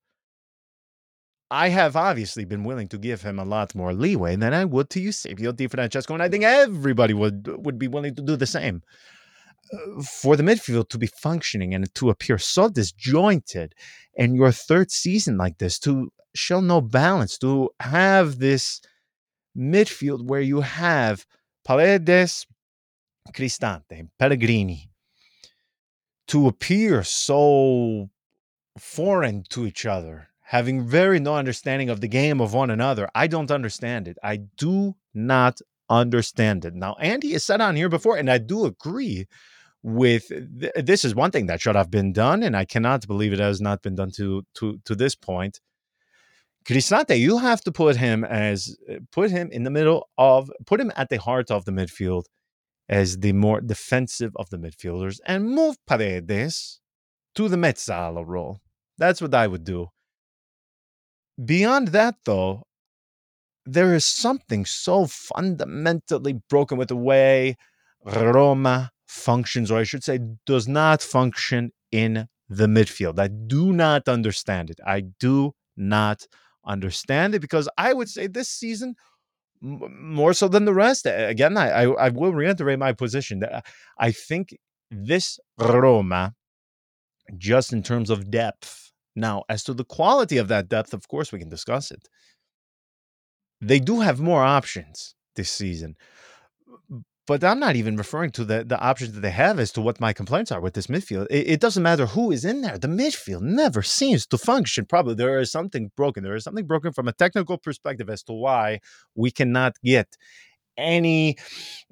I 1.50 1.70
have 1.70 1.96
obviously 1.96 2.44
been 2.44 2.66
willing 2.66 2.90
to 2.90 2.98
give 2.98 3.22
him 3.22 3.40
a 3.40 3.46
lot 3.46 3.74
more 3.74 3.94
leeway 3.94 4.36
than 4.36 4.54
I 4.54 4.66
would 4.66 4.90
to 4.92 5.00
Eusebio 5.00 5.54
Di 5.54 5.68
Francesco, 5.68 6.14
and 6.14 6.24
I 6.24 6.28
think 6.28 6.44
everybody 6.44 7.14
would 7.14 7.48
would 7.66 7.80
be 7.80 7.88
willing 7.88 8.16
to 8.16 8.22
do 8.22 8.36
the 8.36 8.48
same. 8.48 8.82
For 10.04 10.36
the 10.36 10.44
midfield 10.44 10.90
to 10.90 10.98
be 10.98 11.08
functioning 11.08 11.74
and 11.74 11.94
to 11.96 12.10
appear 12.10 12.38
so 12.38 12.70
disjointed, 12.70 13.74
and 14.18 14.36
your 14.36 14.52
third 14.52 14.92
season 14.92 15.38
like 15.38 15.58
this 15.58 15.80
to 15.80 16.12
show 16.36 16.60
no 16.60 16.82
balance, 16.82 17.38
to 17.40 17.70
have 17.80 18.40
this 18.40 18.82
midfield 19.58 20.26
where 20.26 20.42
you 20.42 20.62
have 20.62 21.26
Paredes, 21.66 22.46
Cristante, 23.34 24.08
Pellegrini, 24.20 24.90
to 26.28 26.48
appear 26.48 27.04
so 27.04 28.10
foreign 28.78 29.44
to 29.50 29.66
each 29.66 29.86
other, 29.86 30.30
having 30.42 30.88
very 30.88 31.20
no 31.20 31.36
understanding 31.36 31.90
of 31.90 32.02
the 32.02 32.08
game 32.08 32.40
of 32.40 32.54
one 32.54 32.70
another. 32.70 33.10
I 33.16 33.28
don't 33.28 33.52
understand 33.52 34.08
it. 34.08 34.18
I 34.24 34.38
do 34.38 34.96
not 35.14 35.60
understand 35.90 36.66
it. 36.66 36.74
Now, 36.74 36.96
Andy 37.00 37.32
has 37.34 37.44
said 37.44 37.62
on 37.62 37.76
here 37.76 37.90
before, 37.90 38.18
and 38.18 38.30
I 38.30 38.38
do 38.38 38.66
agree 38.66 39.28
with 39.88 40.28
th- 40.28 40.74
this 40.76 41.06
is 41.06 41.16
one 41.16 41.32
thing 41.32 41.46
that 41.46 41.62
should 41.62 41.78
have 41.78 41.90
been 41.90 42.12
done, 42.12 42.44
and 42.44 42.58
I 42.58 42.66
cannot 42.66 43.08
believe 43.08 43.32
it 43.32 43.40
has 43.40 43.62
not 43.62 43.82
been 43.82 43.96
done 43.96 44.12
to 44.18 44.44
to 44.56 44.80
to 44.84 44.96
this 44.96 45.16
point. 45.16 45.62
Cristante, 46.66 47.18
you 47.18 47.38
have 47.38 47.62
to 47.62 47.72
put 47.72 47.96
him 47.96 48.26
as 48.26 48.76
uh, 48.92 48.96
put 49.14 49.32
him 49.32 49.50
in 49.50 49.64
the 49.64 49.70
middle 49.70 50.10
of 50.18 50.52
put 50.66 50.82
him 50.82 50.92
at 50.98 51.10
the 51.10 51.18
heart 51.18 51.50
of 51.50 51.64
the 51.64 51.72
midfield 51.72 52.26
as 52.90 53.20
the 53.20 53.32
more 53.32 53.62
defensive 53.62 54.34
of 54.36 54.50
the 54.50 54.58
midfielders 54.58 55.20
and 55.26 55.50
move 55.50 55.78
Paredes 55.86 56.82
to 57.36 57.48
the 57.48 57.58
Mezzala 57.58 58.26
role. 58.26 58.60
That's 58.98 59.22
what 59.22 59.34
I 59.34 59.48
would 59.48 59.64
do. 59.64 59.88
Beyond 61.44 61.90
that, 61.90 62.16
though, 62.26 62.64
there 63.66 63.94
is 63.94 64.06
something 64.06 64.66
so 64.66 65.06
fundamentally 65.06 66.42
broken 66.50 66.78
with 66.78 66.90
the 66.90 66.96
way 66.96 67.56
Roma 68.04 68.92
functions, 69.08 69.72
or 69.72 69.80
I 69.80 69.84
should 69.84 70.04
say, 70.04 70.20
does 70.46 70.68
not 70.68 71.02
function 71.02 71.72
in 71.92 72.28
the 72.50 72.68
midfield. 72.68 73.20
I 73.20 73.28
do 73.28 73.74
not 73.74 74.08
understand 74.08 74.70
it. 74.70 74.80
I 74.86 75.02
do 75.20 75.54
not 75.76 76.28
understand 76.66 77.36
it 77.36 77.40
because 77.40 77.70
I 77.78 77.94
would 77.94 78.10
say 78.10 78.28
this 78.28 78.50
season 78.50 78.96
more 79.62 80.34
so 80.34 80.48
than 80.48 80.66
the 80.66 80.74
rest. 80.74 81.06
Again, 81.06 81.58
I, 81.58 81.84
I, 81.86 82.10
will 82.10 82.34
reiterate 82.34 82.78
my 82.78 82.94
position. 82.94 83.40
that 83.40 83.54
uh, 83.54 83.62
I 83.98 84.12
think 84.12 84.56
this 84.92 85.40
Roma, 85.58 86.36
just 87.38 87.74
in 87.74 87.82
terms 87.82 88.10
of 88.10 88.30
depth, 88.30 88.92
now 89.16 89.44
as 89.50 89.64
to 89.64 89.74
the 89.74 89.84
quality 89.86 90.38
of 90.38 90.48
that 90.50 90.70
depth, 90.70 90.94
of 90.94 91.08
course 91.08 91.32
we 91.32 91.40
can 91.40 91.50
discuss 91.50 91.92
it. 91.92 92.08
They 93.62 93.80
do 93.80 94.02
have 94.02 94.20
more 94.20 94.44
options 94.44 95.16
this 95.36 95.52
season. 95.52 95.96
But 97.28 97.44
I'm 97.44 97.60
not 97.60 97.76
even 97.76 97.98
referring 97.98 98.32
to 98.32 98.46
the, 98.46 98.64
the 98.64 98.80
options 98.80 99.12
that 99.12 99.20
they 99.20 99.32
have 99.32 99.60
as 99.60 99.74
to 99.74 99.82
what 99.82 100.00
my 100.00 100.14
complaints 100.14 100.50
are 100.50 100.62
with 100.62 100.74
this 100.74 100.88
midfield. 100.88 101.28
It, 101.30 101.48
it, 101.50 101.60
doesn't 101.60 101.84
matter 101.84 102.06
who 102.06 102.32
is 102.32 102.46
in 102.46 102.62
there. 102.62 102.78
The 102.78 102.88
midfield 102.88 103.42
never 103.42 103.84
seems 103.84 104.26
to 104.28 104.38
function. 104.38 104.86
Probably 104.86 105.14
there 105.14 105.40
is 105.40 105.52
something 105.52 105.92
broken. 105.98 106.24
There 106.24 106.36
is 106.36 106.46
something 106.46 106.66
broken 106.66 106.94
from 106.94 107.10
a 107.10 107.12
technical 107.12 107.58
perspective 107.58 108.10
as 108.10 108.24
to 108.24 108.34
why 108.34 108.80
we 109.14 109.30
cannot 109.30 109.76
get 109.84 110.08
any 110.78 111.38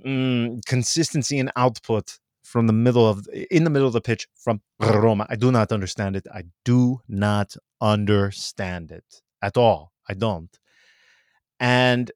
um, 0.05 0.61
consistency 0.65 1.37
and 1.37 1.51
output 1.57 2.17
from 2.43 2.67
the 2.67 2.73
middle 2.73 3.07
of 3.07 3.27
in 3.51 3.63
the 3.65 3.69
middle 3.69 3.87
of 3.87 3.93
the 3.93 4.01
pitch 4.01 4.27
from 4.35 4.61
Roma. 4.79 5.25
I 5.29 5.35
do 5.35 5.51
not 5.51 5.71
understand 5.71 6.15
it. 6.15 6.27
I 6.33 6.43
do 6.63 7.01
not 7.09 7.55
understand 7.81 8.91
it 8.91 9.21
at 9.41 9.57
all. 9.57 9.91
I 10.07 10.13
don't. 10.13 10.57
And 11.59 12.11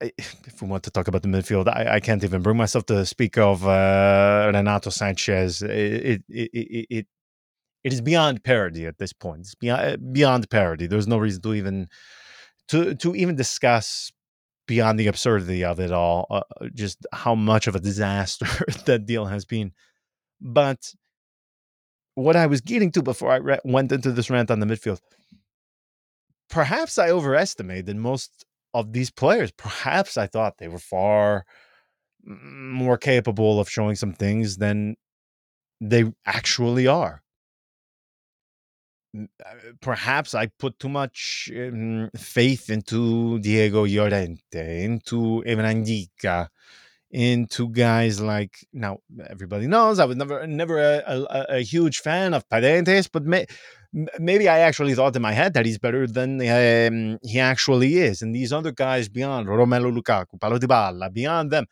if 0.00 0.62
we 0.62 0.68
want 0.68 0.84
to 0.84 0.90
talk 0.90 1.08
about 1.08 1.22
the 1.22 1.28
midfield, 1.28 1.68
I, 1.68 1.96
I 1.96 2.00
can't 2.00 2.22
even 2.22 2.42
bring 2.42 2.56
myself 2.56 2.86
to 2.86 3.04
speak 3.04 3.36
of 3.36 3.66
uh, 3.66 4.50
Renato 4.52 4.90
Sanches. 4.90 5.62
It, 5.62 6.22
it, 6.28 6.50
it, 6.52 6.86
it, 6.90 7.06
it 7.84 7.92
is 7.92 8.00
beyond 8.00 8.44
parody 8.44 8.86
at 8.86 8.98
this 8.98 9.12
point. 9.12 9.40
It's 9.40 9.54
beyond 9.54 9.82
uh, 9.82 9.96
beyond 10.12 10.50
parody. 10.50 10.86
There's 10.86 11.08
no 11.08 11.18
reason 11.18 11.42
to 11.42 11.54
even 11.54 11.88
to 12.68 12.94
to 12.94 13.14
even 13.16 13.34
discuss 13.34 14.12
beyond 14.66 15.00
the 15.00 15.06
absurdity 15.06 15.64
of 15.64 15.80
it 15.80 15.90
all. 15.90 16.26
Uh, 16.30 16.68
just 16.74 17.06
how 17.12 17.34
much 17.34 17.66
of 17.66 17.74
a 17.74 17.80
disaster 17.80 18.46
that 18.86 19.06
deal 19.06 19.26
has 19.26 19.44
been. 19.44 19.72
But 20.40 20.92
what 22.14 22.36
I 22.36 22.46
was 22.46 22.60
getting 22.60 22.92
to 22.92 23.02
before 23.02 23.32
I 23.32 23.36
re- 23.36 23.60
went 23.64 23.92
into 23.92 24.12
this 24.12 24.30
rant 24.30 24.50
on 24.50 24.60
the 24.60 24.66
midfield, 24.66 25.00
perhaps 26.50 26.98
I 26.98 27.10
overestimated 27.10 27.96
most 27.96 28.44
of 28.80 28.92
these 28.92 29.10
players. 29.10 29.50
Perhaps 29.52 30.16
I 30.16 30.26
thought 30.26 30.58
they 30.58 30.68
were 30.68 30.78
far 30.78 31.44
more 32.24 32.98
capable 32.98 33.60
of 33.60 33.70
showing 33.70 33.96
some 33.96 34.12
things 34.12 34.56
than 34.56 34.96
they 35.80 36.04
actually 36.26 36.86
are. 36.86 37.22
Uh, 39.16 39.22
perhaps 39.80 40.34
I 40.34 40.46
put 40.58 40.78
too 40.78 40.90
much 40.90 41.50
um, 41.56 42.10
faith 42.16 42.68
into 42.68 43.38
Diego 43.40 43.86
Llorente, 43.86 44.84
into 44.84 45.42
Evan 45.44 45.64
into 47.10 47.70
guys 47.70 48.20
like 48.20 48.66
now 48.74 48.98
everybody 49.30 49.66
knows 49.66 49.98
I 49.98 50.04
was 50.04 50.16
never 50.16 50.46
never 50.46 50.78
a, 50.78 51.02
a, 51.06 51.46
a 51.56 51.60
huge 51.60 52.00
fan 52.00 52.34
of 52.34 52.46
Paredes, 52.50 53.08
but 53.08 53.24
may, 53.24 53.46
maybe 53.92 54.48
I 54.48 54.60
actually 54.60 54.94
thought 54.94 55.16
in 55.16 55.22
my 55.22 55.32
head 55.32 55.54
that 55.54 55.66
he's 55.66 55.78
better 55.78 56.06
than 56.06 56.40
um, 56.40 57.18
he 57.22 57.40
actually 57.40 57.98
is. 57.98 58.22
And 58.22 58.34
these 58.34 58.52
other 58.52 58.72
guys 58.72 59.08
beyond 59.08 59.48
Romelu 59.48 59.96
Lukaku, 59.96 60.40
Paulo 60.40 60.58
Dybala, 60.58 61.12
beyond 61.12 61.50
them, 61.50 61.66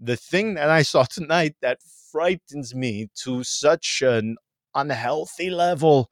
the 0.00 0.16
thing 0.16 0.54
that 0.54 0.70
I 0.70 0.82
saw 0.92 1.04
tonight 1.04 1.56
that 1.60 1.78
frightens 2.12 2.74
me 2.74 3.08
to 3.22 3.42
such 3.44 4.02
an 4.02 4.36
unhealthy 4.74 5.50
level 5.50 6.10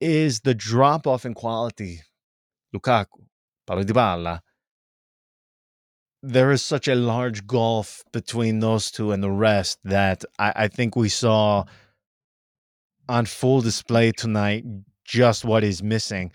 is 0.00 0.40
the 0.40 0.54
drop 0.54 1.06
off 1.06 1.24
in 1.24 1.34
quality. 1.34 2.02
Lukaku, 2.74 3.24
Paulo 3.66 3.82
Dybala. 3.82 4.40
There 6.22 6.50
is 6.50 6.62
such 6.62 6.88
a 6.88 6.94
large 6.94 7.46
gulf 7.46 8.02
between 8.12 8.60
those 8.60 8.90
two 8.90 9.12
and 9.12 9.22
the 9.22 9.30
rest 9.30 9.78
that 9.84 10.24
I, 10.38 10.52
I 10.56 10.68
think 10.68 10.96
we 10.96 11.08
saw 11.08 11.64
on 13.08 13.26
full 13.26 13.60
display 13.60 14.12
tonight 14.12 14.64
just 15.04 15.44
what 15.44 15.64
is 15.64 15.82
missing. 15.82 16.32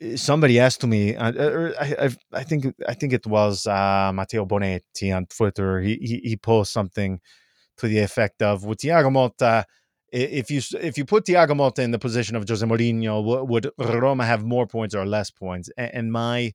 Eh, 0.00 0.16
somebody 0.16 0.60
asked 0.60 0.86
me, 0.86 1.16
uh, 1.16 1.32
er, 1.32 1.74
I, 1.80 2.06
I, 2.06 2.16
I, 2.40 2.44
think 2.44 2.66
I 2.86 2.94
think 2.94 3.12
it 3.12 3.26
was 3.26 3.66
uh, 3.66 4.12
Matteo 4.14 4.44
Bonetti 4.46 5.14
on 5.14 5.26
Twitter. 5.26 5.80
He, 5.80 5.96
he, 5.96 6.20
he 6.28 6.36
posted 6.36 6.72
something 6.72 7.20
to 7.78 7.88
the 7.88 7.98
effect 8.00 8.42
of, 8.42 8.64
"With 8.64 8.78
Thiago 8.78 9.10
Motta, 9.10 9.64
if 10.12 10.50
you 10.50 10.60
if 10.80 10.98
you 10.98 11.04
put 11.04 11.24
Thiago 11.24 11.52
Motta 11.52 11.80
in 11.80 11.90
the 11.90 11.98
position 11.98 12.36
of 12.36 12.46
Jose 12.48 12.64
Mourinho, 12.64 13.46
would 13.48 13.70
Roma 13.78 14.26
have 14.26 14.44
more 14.44 14.66
points 14.66 14.94
or 14.94 15.06
less 15.06 15.30
points?" 15.30 15.70
And 15.76 16.12
my 16.12 16.52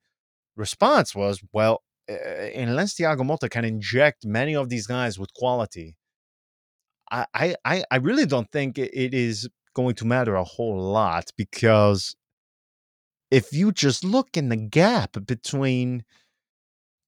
response 0.55 1.15
was, 1.15 1.41
"Well, 1.51 1.83
eh, 2.07 2.51
unless 2.55 2.93
Thiago 2.93 3.21
Motta 3.21 3.49
can 3.49 3.65
inject 3.65 4.25
many 4.25 4.55
of 4.55 4.69
these 4.69 4.87
guys 4.87 5.17
with 5.17 5.33
quality, 5.33 5.95
I 7.11 7.55
I 7.65 7.83
I 7.91 7.97
really 7.97 8.25
don't 8.25 8.51
think 8.51 8.77
it 8.77 9.13
is 9.13 9.49
going 9.73 9.95
to 9.95 10.05
matter 10.05 10.35
a 10.35 10.43
whole 10.43 10.79
lot 10.81 11.31
because 11.37 12.15
if 13.31 13.51
you 13.53 13.71
just 13.71 14.03
look 14.03 14.35
in 14.35 14.49
the 14.49 14.55
gap 14.55 15.17
between 15.25 16.03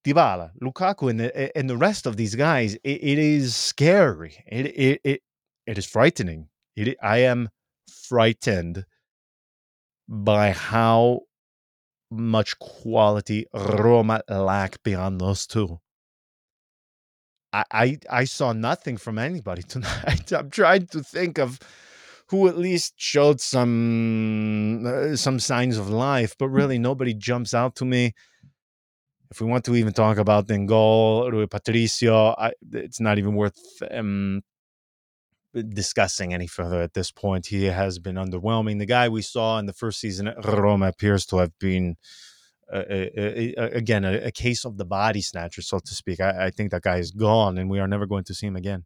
Dybala, 0.06 0.52
Lukaku, 0.62 1.10
and 1.10 1.20
the 1.20 1.58
and 1.58 1.70
the 1.70 1.78
rest 1.78 2.06
of 2.06 2.18
these 2.18 2.36
guys, 2.36 2.76
it, 2.76 3.04
it 3.04 3.20
is 3.20 3.56
scary. 3.56 4.44
It 4.48 4.68
it 4.68 5.02
it 5.04 5.22
it 5.66 5.78
is 5.78 5.86
frightening. 5.86 6.50
It, 6.76 6.98
I 7.02 7.20
am 7.20 7.50
frightened 8.08 8.86
by 10.08 10.52
how 10.52 11.22
much 12.12 12.58
quality 12.60 13.46
Roma 13.54 14.22
lack 14.30 14.82
beyond 14.84 15.22
those 15.22 15.46
two. 15.46 15.80
I, 17.52 17.64
I, 17.72 17.98
I 18.10 18.24
saw 18.26 18.54
nothing 18.54 18.98
from 18.98 19.18
anybody 19.18 19.64
tonight. 19.68 20.32
I'm 20.32 20.50
trying 20.50 20.88
to 20.88 21.04
think 21.04 21.38
of 21.38 21.60
who 22.28 22.48
at 22.48 22.58
least 22.58 22.94
showed 22.98 23.42
some 23.42 24.86
uh, 24.86 25.16
some 25.16 25.40
signs 25.40 25.78
of 25.78 25.90
life, 25.90 26.36
but 26.38 26.50
really 26.50 26.78
nobody 26.78 27.14
jumps 27.14 27.54
out 27.54 27.76
to 27.78 27.86
me. 27.86 28.14
If 29.32 29.42
we 29.42 29.48
want 29.48 29.66
to 29.66 29.76
even 29.76 29.94
talk 29.94 30.18
about 30.18 30.48
Dengol, 30.48 31.32
Rui 31.32 31.48
Patricio, 31.48 32.36
I, 32.38 32.52
it's 32.72 33.00
not 33.00 33.20
even 33.20 33.36
worth 33.36 33.60
um, 33.92 34.42
discussing 35.54 36.34
any 36.34 36.48
further 36.48 36.82
at 36.82 36.94
this 36.94 37.12
point. 37.12 37.48
He 37.48 37.66
has 37.66 38.00
been 38.00 38.16
underwhelming. 38.16 38.80
The 38.80 38.86
guy 38.86 39.10
we 39.10 39.22
saw 39.22 39.60
in 39.60 39.66
the 39.66 39.74
first 39.74 40.00
season 40.00 40.28
at 40.28 40.44
Roma 40.46 40.88
appears 40.88 41.26
to 41.28 41.38
have 41.38 41.52
been, 41.60 41.92
uh, 41.92 41.96
a, 42.72 43.56
a, 43.58 43.78
again, 43.78 44.06
a, 44.06 44.32
case 44.32 44.66
of 44.66 44.78
the 44.78 44.86
body 44.86 45.22
snatcher, 45.22 45.62
so 45.62 45.80
to 45.80 45.94
speak. 45.94 46.20
I, 46.20 46.46
I, 46.46 46.50
think 46.52 46.72
that 46.72 46.84
guy 46.84 46.98
is 46.98 47.12
gone, 47.12 47.58
and 47.58 47.70
we 47.70 47.80
are 47.80 47.88
never 47.88 48.06
going 48.06 48.24
to 48.26 48.34
see 48.34 48.48
him 48.48 48.56
again. 48.56 48.86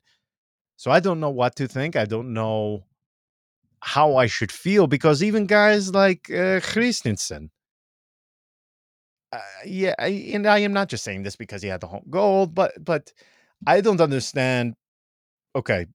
So 0.78 0.91
I 0.91 1.00
don't 1.00 1.19
know 1.19 1.30
what 1.30 1.56
to 1.58 1.67
think. 1.67 1.96
I 1.96 2.06
don't 2.06 2.34
know 2.34 2.86
how 3.82 4.15
I 4.15 4.28
should 4.28 4.52
feel 4.52 4.88
because 4.88 5.22
even 5.22 5.46
guys 5.46 5.93
like 5.93 6.30
uh, 6.30 6.60
Kristensen, 6.62 7.50
uh, 9.32 9.39
yeah, 9.65 9.96
I, 10.00 10.08
and 10.34 10.48
I 10.48 10.60
am 10.60 10.74
not 10.74 10.89
just 10.89 11.04
saying 11.04 11.24
this 11.24 11.36
because 11.36 11.62
he 11.62 11.67
had 11.67 11.82
the 11.82 11.88
home 11.88 12.06
goal, 12.10 12.48
but 12.48 12.74
but 12.84 13.12
I 13.67 13.82
don't 13.82 14.02
understand. 14.02 14.76
Okay, 15.56 15.88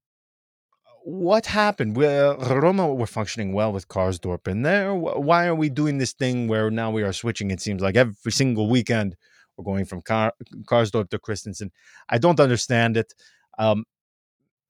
what 1.03 1.45
happened? 1.45 1.95
Well, 1.95 2.37
Roma 2.37 2.93
were 2.93 3.07
functioning 3.07 3.53
well 3.53 3.71
with 3.71 3.87
Karsdorp 3.87 4.47
in 4.47 4.61
there. 4.63 4.93
Why 4.93 5.47
are 5.47 5.55
we 5.55 5.69
doing 5.69 5.97
this 5.97 6.13
thing 6.13 6.47
where 6.47 6.69
now 6.69 6.91
we 6.91 7.03
are 7.03 7.13
switching? 7.13 7.51
It 7.51 7.61
seems 7.61 7.81
like 7.81 7.95
every 7.95 8.31
single 8.31 8.69
weekend 8.69 9.15
we're 9.57 9.65
going 9.65 9.85
from 9.85 10.01
Kar- 10.01 10.33
Karsdorp 10.65 11.09
to 11.09 11.19
Kristensen. 11.19 11.71
I 12.09 12.17
don't 12.17 12.39
understand 12.39 12.97
it. 12.97 13.13
Um, 13.57 13.85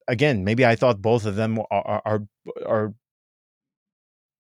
again, 0.07 0.43
maybe 0.43 0.65
I 0.65 0.75
thought 0.75 1.01
both 1.01 1.25
of 1.25 1.35
them 1.35 1.59
are 1.71 2.01
are, 2.05 2.23
are 2.65 2.93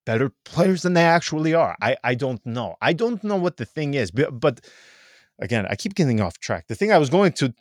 better 0.05 0.31
players 0.45 0.81
than 0.81 0.93
they 0.93 1.03
actually 1.03 1.53
are. 1.53 1.75
I 1.81 1.97
I 2.03 2.15
don't 2.15 2.43
know. 2.45 2.75
I 2.81 2.93
don't 2.93 3.23
know 3.23 3.35
what 3.35 3.57
the 3.57 3.65
thing 3.65 3.93
is, 3.93 4.11
but, 4.11 4.39
but 4.39 4.61
again, 5.39 5.65
I 5.69 5.75
keep 5.75 5.95
getting 5.95 6.21
off 6.21 6.37
track. 6.39 6.67
The 6.67 6.75
thing 6.75 6.91
I 6.91 6.97
was 6.97 7.09
going 7.09 7.31
to 7.33 7.53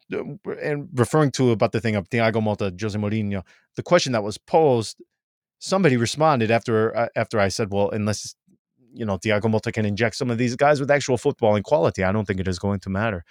and 0.63 0.89
referring 0.95 1.31
to 1.33 1.53
about 1.53 1.73
the 1.73 1.81
thing 1.81 1.97
of 1.97 2.09
Thiago 2.11 2.43
Motta, 2.43 2.81
Jose 2.81 2.99
Mourinho, 2.99 3.43
the 3.77 3.83
question 3.83 4.13
that 4.13 4.23
was 4.23 4.39
posed, 4.39 5.01
somebody 5.59 5.97
responded 5.97 6.51
after 6.51 6.97
uh, 6.97 7.09
after 7.17 7.41
I 7.41 7.49
said, 7.49 7.73
well, 7.73 7.91
unless 7.91 8.35
you 8.93 9.05
know 9.05 9.19
Thiago 9.19 9.45
Motta 9.45 9.73
can 9.73 9.87
inject 9.87 10.17
some 10.17 10.31
of 10.31 10.39
these 10.39 10.57
guys 10.57 10.81
with 10.81 10.91
actual 10.91 11.17
footballing 11.17 11.63
quality, 11.63 12.03
I 12.03 12.13
don't 12.13 12.27
think 12.27 12.41
it 12.41 12.49
is 12.49 12.59
going 12.59 12.81
to 12.81 12.91
matter. 12.91 13.25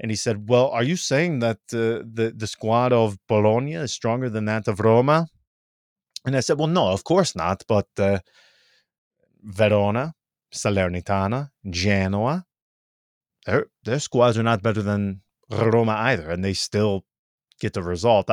And 0.00 0.10
he 0.10 0.16
said, 0.16 0.48
"Well, 0.48 0.68
are 0.70 0.82
you 0.82 0.96
saying 0.96 1.38
that 1.38 1.58
uh, 1.72 2.02
the 2.18 2.34
the 2.36 2.48
squad 2.48 2.92
of 2.92 3.16
Bologna 3.28 3.74
is 3.74 3.92
stronger 3.92 4.28
than 4.28 4.44
that 4.46 4.66
of 4.66 4.80
Roma?" 4.80 5.28
And 6.26 6.36
I 6.36 6.40
said, 6.40 6.58
"Well, 6.58 6.68
no, 6.68 6.88
of 6.88 7.04
course 7.04 7.36
not. 7.36 7.62
But 7.68 7.86
uh, 7.98 8.18
Verona, 9.42 10.14
Salernitana, 10.52 11.50
Genoa, 11.70 12.44
their 13.46 13.66
their 13.84 14.00
squads 14.00 14.38
are 14.38 14.42
not 14.42 14.62
better 14.62 14.82
than 14.82 15.22
Roma 15.50 15.92
either, 15.92 16.30
and 16.30 16.44
they 16.44 16.54
still 16.54 17.04
get 17.60 17.72
the 17.72 17.82
result. 17.82 18.28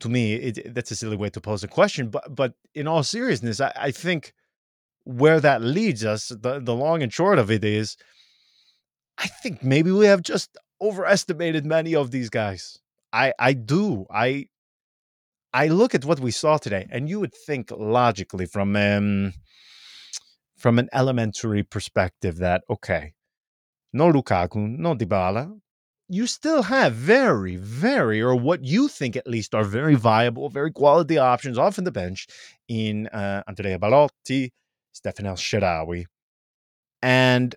To 0.00 0.08
me, 0.08 0.34
it, 0.34 0.74
that's 0.74 0.92
a 0.92 0.96
silly 0.96 1.16
way 1.16 1.30
to 1.30 1.40
pose 1.40 1.64
a 1.64 1.68
question, 1.68 2.08
but 2.08 2.34
but 2.34 2.54
in 2.74 2.86
all 2.86 3.02
seriousness, 3.02 3.60
I, 3.60 3.72
I 3.76 3.90
think 3.90 4.32
where 5.04 5.40
that 5.40 5.62
leads 5.62 6.04
us, 6.04 6.28
the 6.28 6.60
the 6.60 6.74
long 6.74 7.02
and 7.02 7.12
short 7.12 7.38
of 7.38 7.50
it 7.50 7.64
is, 7.64 7.96
I 9.18 9.26
think 9.26 9.62
maybe 9.62 9.90
we 9.90 10.06
have 10.06 10.22
just 10.22 10.56
overestimated 10.80 11.66
many 11.66 11.94
of 11.94 12.10
these 12.10 12.30
guys. 12.30 12.78
I 13.12 13.32
I 13.38 13.54
do. 13.54 14.06
I 14.10 14.46
I 15.52 15.68
look 15.68 15.94
at 15.94 16.04
what 16.04 16.20
we 16.20 16.30
saw 16.30 16.58
today, 16.58 16.86
and 16.90 17.08
you 17.08 17.18
would 17.20 17.34
think 17.34 17.70
logically 17.70 18.46
from 18.46 18.76
um, 18.76 19.32
from 20.56 20.78
an 20.78 20.88
elementary 20.92 21.62
perspective 21.62 22.36
that 22.38 22.62
okay, 22.70 23.14
no 23.92 24.12
Lukaku, 24.12 24.78
no 24.78 24.94
Dybala, 24.94 25.58
you 26.08 26.26
still 26.26 26.62
have 26.64 26.94
very, 26.94 27.56
very, 27.56 28.20
or 28.20 28.34
what 28.34 28.64
you 28.64 28.88
think 28.88 29.14
at 29.14 29.26
least 29.26 29.54
are 29.54 29.64
very 29.64 29.94
viable, 29.94 30.48
very 30.48 30.72
quality 30.72 31.18
options 31.18 31.58
off 31.58 31.76
in 31.76 31.84
the 31.84 31.92
bench 31.92 32.26
in 32.66 33.08
uh, 33.08 33.42
Andrea 33.46 33.78
Belotti, 33.78 34.52
Stefan 34.92 35.26
El 35.26 35.34
Shaarawy. 35.34 36.06
And 37.02 37.54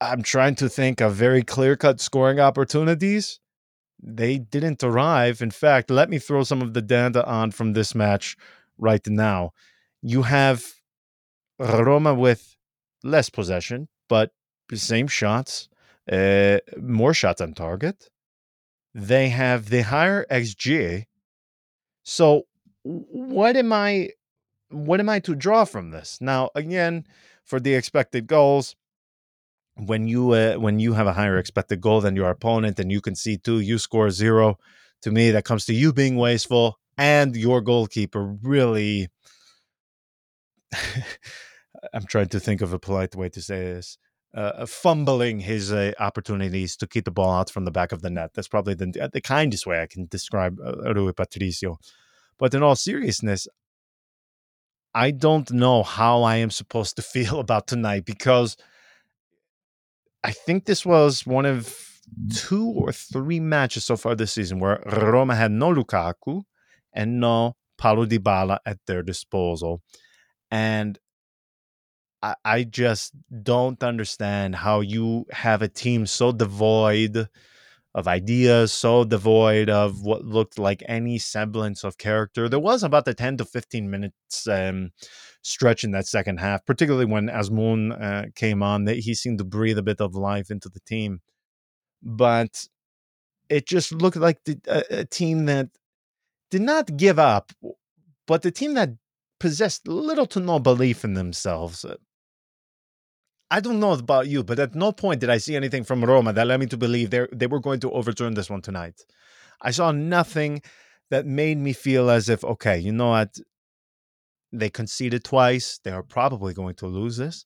I'm 0.00 0.22
trying 0.22 0.54
to 0.56 0.68
think 0.68 1.00
of 1.00 1.14
very 1.14 1.42
clear 1.42 1.76
cut 1.76 2.00
scoring 2.00 2.40
opportunities. 2.40 3.40
They 4.00 4.38
didn't 4.38 4.82
arrive. 4.82 5.42
In 5.42 5.50
fact, 5.50 5.90
let 5.90 6.08
me 6.08 6.18
throw 6.18 6.44
some 6.44 6.62
of 6.62 6.72
the 6.72 6.82
data 6.82 7.26
on 7.26 7.50
from 7.50 7.72
this 7.72 7.94
match 7.94 8.36
right 8.78 9.06
now. 9.06 9.50
You 10.02 10.22
have 10.22 10.64
Roma 11.58 12.14
with 12.14 12.56
less 13.02 13.28
possession, 13.28 13.88
but 14.08 14.30
same 14.76 15.06
shots, 15.06 15.68
uh, 16.10 16.58
more 16.80 17.14
shots 17.14 17.40
on 17.40 17.54
target. 17.54 18.08
They 18.94 19.28
have 19.28 19.70
the 19.70 19.82
higher 19.82 20.26
XG. 20.30 21.04
So 22.02 22.44
what 22.82 23.56
am 23.56 23.72
I 23.72 24.10
what 24.70 25.00
am 25.00 25.08
I 25.08 25.20
to 25.20 25.34
draw 25.34 25.64
from 25.64 25.90
this? 25.90 26.18
Now 26.20 26.50
again, 26.54 27.04
for 27.44 27.60
the 27.60 27.74
expected 27.74 28.26
goals, 28.26 28.76
when 29.76 30.08
you 30.08 30.32
uh, 30.32 30.54
when 30.54 30.78
you 30.78 30.94
have 30.94 31.06
a 31.06 31.12
higher 31.12 31.38
expected 31.38 31.80
goal 31.80 32.00
than 32.00 32.16
your 32.16 32.30
opponent 32.30 32.78
and 32.78 32.90
you 32.90 33.00
can 33.00 33.14
see 33.14 33.36
two, 33.36 33.60
you 33.60 33.78
score 33.78 34.10
zero. 34.10 34.58
To 35.02 35.12
me, 35.12 35.30
that 35.30 35.44
comes 35.44 35.64
to 35.66 35.74
you 35.74 35.92
being 35.92 36.16
wasteful 36.16 36.78
and 36.96 37.36
your 37.36 37.60
goalkeeper 37.60 38.36
really. 38.42 39.08
I'm 41.94 42.06
trying 42.08 42.28
to 42.28 42.40
think 42.40 42.60
of 42.60 42.72
a 42.72 42.78
polite 42.78 43.14
way 43.14 43.28
to 43.28 43.40
say 43.40 43.60
this 43.60 43.98
uh, 44.34 44.66
fumbling 44.66 45.40
his 45.40 45.72
uh, 45.72 45.92
opportunities 45.98 46.76
to 46.76 46.86
keep 46.86 47.04
the 47.04 47.10
ball 47.10 47.32
out 47.32 47.50
from 47.50 47.64
the 47.64 47.70
back 47.70 47.92
of 47.92 48.02
the 48.02 48.10
net. 48.10 48.32
That's 48.34 48.48
probably 48.48 48.74
the, 48.74 49.10
the 49.12 49.20
kindest 49.20 49.66
way 49.66 49.80
I 49.82 49.86
can 49.86 50.06
describe 50.06 50.58
uh, 50.64 50.94
Rui 50.94 51.12
Patricio. 51.12 51.78
But 52.38 52.54
in 52.54 52.62
all 52.62 52.76
seriousness, 52.76 53.48
I 54.94 55.10
don't 55.10 55.50
know 55.50 55.82
how 55.82 56.22
I 56.22 56.36
am 56.36 56.50
supposed 56.50 56.96
to 56.96 57.02
feel 57.14 57.40
about 57.40 57.66
tonight 57.66 58.04
because 58.04 58.56
I 60.24 60.32
think 60.32 60.64
this 60.64 60.84
was 60.84 61.26
one 61.26 61.46
of 61.46 61.84
two 62.34 62.66
or 62.66 62.92
three 62.92 63.40
matches 63.40 63.84
so 63.84 63.96
far 63.96 64.14
this 64.14 64.32
season 64.32 64.58
where 64.58 64.82
Roma 64.86 65.34
had 65.34 65.52
no 65.52 65.72
Lukaku 65.72 66.42
and 66.92 67.20
no 67.20 67.56
Paulo 67.76 68.06
Dybala 68.06 68.58
at 68.66 68.78
their 68.86 69.02
disposal. 69.02 69.82
And 70.50 70.98
I, 72.22 72.64
just 72.64 73.12
don't 73.42 73.82
understand 73.82 74.56
how 74.56 74.80
you 74.80 75.26
have 75.30 75.62
a 75.62 75.68
team 75.68 76.06
so 76.06 76.32
devoid 76.32 77.28
of 77.94 78.08
ideas, 78.08 78.72
so 78.72 79.04
devoid 79.04 79.70
of 79.70 80.02
what 80.02 80.24
looked 80.24 80.58
like 80.58 80.82
any 80.86 81.18
semblance 81.18 81.84
of 81.84 81.98
character. 81.98 82.48
There 82.48 82.58
was 82.58 82.82
about 82.82 83.04
the 83.04 83.14
10 83.14 83.38
to 83.38 83.44
15 83.44 83.90
minutes 83.90 84.46
um, 84.48 84.90
stretch 85.42 85.84
in 85.84 85.92
that 85.92 86.06
second 86.06 86.38
half, 86.38 86.64
particularly 86.66 87.06
when 87.06 87.28
Azmoun 87.28 88.00
uh, 88.00 88.26
came 88.34 88.62
on, 88.62 88.84
that 88.84 88.98
he 88.98 89.14
seemed 89.14 89.38
to 89.38 89.44
breathe 89.44 89.78
a 89.78 89.82
bit 89.82 90.00
of 90.00 90.14
life 90.14 90.50
into 90.50 90.68
the 90.68 90.80
team. 90.80 91.20
But 92.02 92.66
it 93.48 93.66
just 93.66 93.92
looked 93.92 94.16
like 94.16 94.44
the, 94.44 94.60
a, 94.66 95.00
a 95.00 95.04
team 95.04 95.46
that 95.46 95.68
did 96.50 96.62
not 96.62 96.96
give 96.96 97.18
up, 97.18 97.52
but 98.26 98.42
the 98.42 98.50
team 98.50 98.74
that 98.74 98.90
possessed 99.40 99.86
little 99.86 100.26
to 100.26 100.40
no 100.40 100.58
belief 100.58 101.04
in 101.04 101.14
themselves. 101.14 101.84
I 103.50 103.60
don't 103.60 103.80
know 103.80 103.92
about 103.92 104.28
you, 104.28 104.44
but 104.44 104.58
at 104.58 104.74
no 104.74 104.92
point 104.92 105.20
did 105.20 105.30
I 105.30 105.38
see 105.38 105.56
anything 105.56 105.84
from 105.84 106.04
Roma 106.04 106.32
that 106.34 106.46
led 106.46 106.60
me 106.60 106.66
to 106.66 106.76
believe 106.76 107.10
they 107.10 107.26
they 107.32 107.46
were 107.46 107.60
going 107.60 107.80
to 107.80 107.90
overturn 107.92 108.34
this 108.34 108.50
one 108.50 108.62
tonight. 108.62 109.00
I 109.62 109.70
saw 109.70 109.90
nothing 109.92 110.62
that 111.10 111.26
made 111.26 111.58
me 111.58 111.72
feel 111.72 112.10
as 112.10 112.28
if 112.28 112.44
okay, 112.44 112.78
you 112.78 112.92
know 112.92 113.10
what? 113.10 113.38
They 114.52 114.70
conceded 114.70 115.24
twice. 115.24 115.78
They 115.84 115.90
are 115.90 116.02
probably 116.02 116.54
going 116.54 116.74
to 116.76 116.86
lose 116.86 117.16
this, 117.18 117.44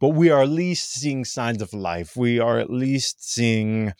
but 0.00 0.10
we 0.10 0.30
are 0.30 0.42
at 0.42 0.48
least 0.48 0.92
seeing 0.94 1.24
signs 1.24 1.62
of 1.62 1.72
life. 1.74 2.16
We 2.16 2.38
are 2.40 2.58
at 2.58 2.70
least 2.70 3.30
seeing 3.30 3.92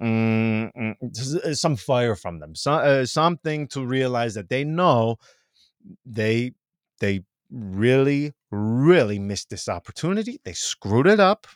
mm, 0.00 1.56
some 1.56 1.76
fire 1.76 2.14
from 2.16 2.38
them, 2.40 2.54
so, 2.54 2.72
uh, 2.74 3.06
something 3.06 3.68
to 3.68 3.84
realize 3.84 4.34
that 4.34 4.48
they 4.48 4.64
know 4.64 5.16
they 6.06 6.52
they 7.00 7.22
really, 7.50 8.32
really 8.52 9.18
missed 9.18 9.50
this 9.50 9.68
opportunity. 9.68 10.40
They 10.44 10.52
screwed 10.52 11.06
it 11.06 11.20
up. 11.20 11.46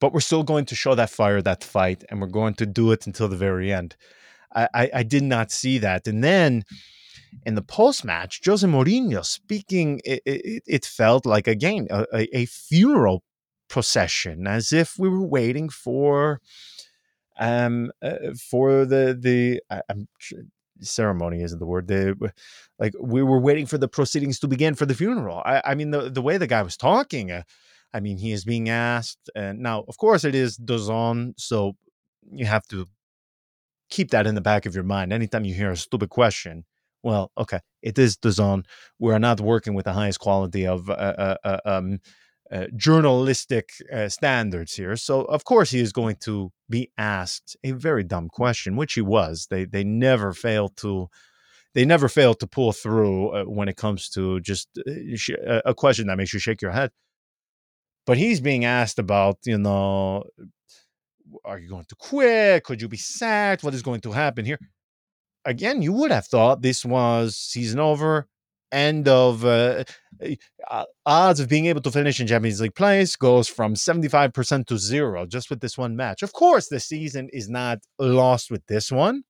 But 0.00 0.12
we're 0.12 0.20
still 0.20 0.44
going 0.44 0.66
to 0.66 0.76
show 0.76 0.94
that 0.94 1.10
fire, 1.10 1.42
that 1.42 1.64
fight, 1.64 2.04
and 2.08 2.20
we're 2.20 2.28
going 2.28 2.54
to 2.54 2.66
do 2.66 2.92
it 2.92 3.06
until 3.06 3.26
the 3.26 3.36
very 3.36 3.72
end. 3.72 3.96
I, 4.54 4.68
I, 4.72 4.90
I 4.94 5.02
did 5.02 5.24
not 5.24 5.50
see 5.50 5.78
that. 5.78 6.06
And 6.06 6.22
then 6.22 6.62
in 7.44 7.56
the 7.56 7.62
post 7.62 8.04
match, 8.04 8.40
Jose 8.44 8.66
Mourinho 8.66 9.24
speaking, 9.24 10.00
it, 10.04 10.22
it, 10.24 10.62
it 10.66 10.84
felt 10.84 11.26
like, 11.26 11.48
again, 11.48 11.88
a, 11.90 12.06
a, 12.32 12.46
funeral 12.46 13.24
procession, 13.68 14.46
as 14.46 14.72
if 14.72 14.98
we 14.98 15.08
were 15.08 15.26
waiting 15.26 15.68
for 15.68 16.40
um 17.40 17.92
uh, 18.02 18.32
for 18.50 18.84
the 18.84 19.16
the 19.18 19.60
I, 19.70 19.82
am 19.88 20.08
ceremony 20.80 21.42
isn't 21.42 21.58
the 21.58 21.66
word. 21.66 21.88
The 21.88 22.32
like 22.78 22.94
we 23.00 23.22
were 23.22 23.40
waiting 23.40 23.66
for 23.66 23.78
the 23.78 23.88
proceedings 23.88 24.38
to 24.40 24.48
begin 24.48 24.74
for 24.74 24.86
the 24.86 24.94
funeral. 24.94 25.42
I, 25.44 25.62
I 25.64 25.74
mean 25.74 25.90
the 25.90 26.10
the 26.10 26.22
way 26.22 26.38
the 26.38 26.46
guy 26.46 26.62
was 26.62 26.76
talking. 26.76 27.30
Uh, 27.30 27.42
I 27.92 28.00
mean 28.00 28.18
he 28.18 28.32
is 28.32 28.44
being 28.44 28.68
asked, 28.68 29.30
and 29.34 29.60
now 29.60 29.84
of 29.88 29.96
course 29.98 30.24
it 30.24 30.34
is 30.34 30.58
DAZN, 30.58 31.34
so 31.36 31.76
you 32.30 32.46
have 32.46 32.66
to 32.68 32.86
keep 33.90 34.10
that 34.10 34.26
in 34.26 34.34
the 34.34 34.40
back 34.40 34.66
of 34.66 34.74
your 34.74 34.84
mind. 34.84 35.12
Anytime 35.12 35.44
you 35.44 35.54
hear 35.54 35.70
a 35.70 35.76
stupid 35.76 36.10
question, 36.10 36.64
well, 37.02 37.30
okay, 37.38 37.60
it 37.82 37.98
is 37.98 38.16
DAZN. 38.16 38.64
We're 38.98 39.18
not 39.18 39.40
working 39.40 39.74
with 39.74 39.84
the 39.84 39.92
highest 39.92 40.20
quality 40.20 40.66
of 40.66 40.90
uh, 40.90 40.92
uh, 40.92 41.36
uh 41.44 41.60
um, 41.64 41.98
uh, 42.50 42.66
journalistic 42.76 43.70
uh, 43.92 44.08
standards 44.08 44.74
here. 44.74 44.96
So 44.96 45.22
of 45.22 45.44
course 45.44 45.70
he 45.70 45.80
is 45.80 45.92
going 45.92 46.16
to 46.22 46.50
be 46.70 46.90
asked 46.96 47.56
a 47.62 47.72
very 47.72 48.04
dumb 48.04 48.28
question, 48.28 48.76
which 48.76 48.94
he 48.94 49.00
was. 49.00 49.48
They 49.50 49.64
they 49.64 49.84
never 49.84 50.32
fail 50.32 50.68
to 50.80 51.08
they 51.74 51.84
never 51.84 52.08
fail 52.08 52.34
to 52.34 52.46
pull 52.46 52.72
through 52.72 53.28
uh, 53.30 53.44
when 53.44 53.68
it 53.68 53.76
comes 53.76 54.08
to 54.10 54.40
just 54.40 54.68
uh, 54.78 55.60
a 55.64 55.74
question 55.74 56.06
that 56.06 56.16
makes 56.16 56.32
you 56.32 56.40
shake 56.40 56.62
your 56.62 56.72
head. 56.72 56.90
But 58.06 58.16
he's 58.16 58.40
being 58.40 58.64
asked 58.64 58.98
about, 58.98 59.36
you 59.44 59.58
know, 59.58 60.24
are 61.44 61.58
you 61.58 61.68
going 61.68 61.84
to 61.84 61.94
quit? 61.96 62.64
Could 62.64 62.80
you 62.80 62.88
be 62.88 62.96
sacked? 62.96 63.62
What 63.62 63.74
is 63.74 63.82
going 63.82 64.00
to 64.00 64.12
happen 64.12 64.46
here? 64.46 64.58
Again, 65.44 65.82
you 65.82 65.92
would 65.92 66.10
have 66.10 66.26
thought 66.26 66.62
this 66.62 66.84
was 66.84 67.36
season 67.36 67.78
over 67.78 68.26
end 68.72 69.08
of 69.08 69.44
uh, 69.44 69.84
eh, 70.20 70.36
uh, 70.70 70.84
odds 71.06 71.40
of 71.40 71.48
being 71.48 71.66
able 71.66 71.80
to 71.82 71.90
finish 71.90 72.20
in 72.20 72.26
Champions 72.26 72.60
League 72.60 72.74
place 72.74 73.16
goes 73.16 73.48
from 73.48 73.74
75% 73.74 74.66
to 74.66 74.78
zero 74.78 75.26
just 75.26 75.50
with 75.50 75.60
this 75.60 75.78
one 75.78 75.96
match. 75.96 76.22
Of 76.22 76.32
course, 76.32 76.68
the 76.68 76.80
season 76.80 77.28
is 77.32 77.48
not 77.48 77.78
lost 77.98 78.50
with 78.50 78.66
this 78.66 78.92
one. 78.92 79.22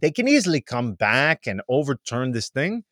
They 0.00 0.10
can 0.10 0.28
easily 0.28 0.60
come 0.60 0.94
back 0.94 1.46
and 1.46 1.62
overturn 1.68 2.32
this 2.32 2.48
thing. 2.48 2.84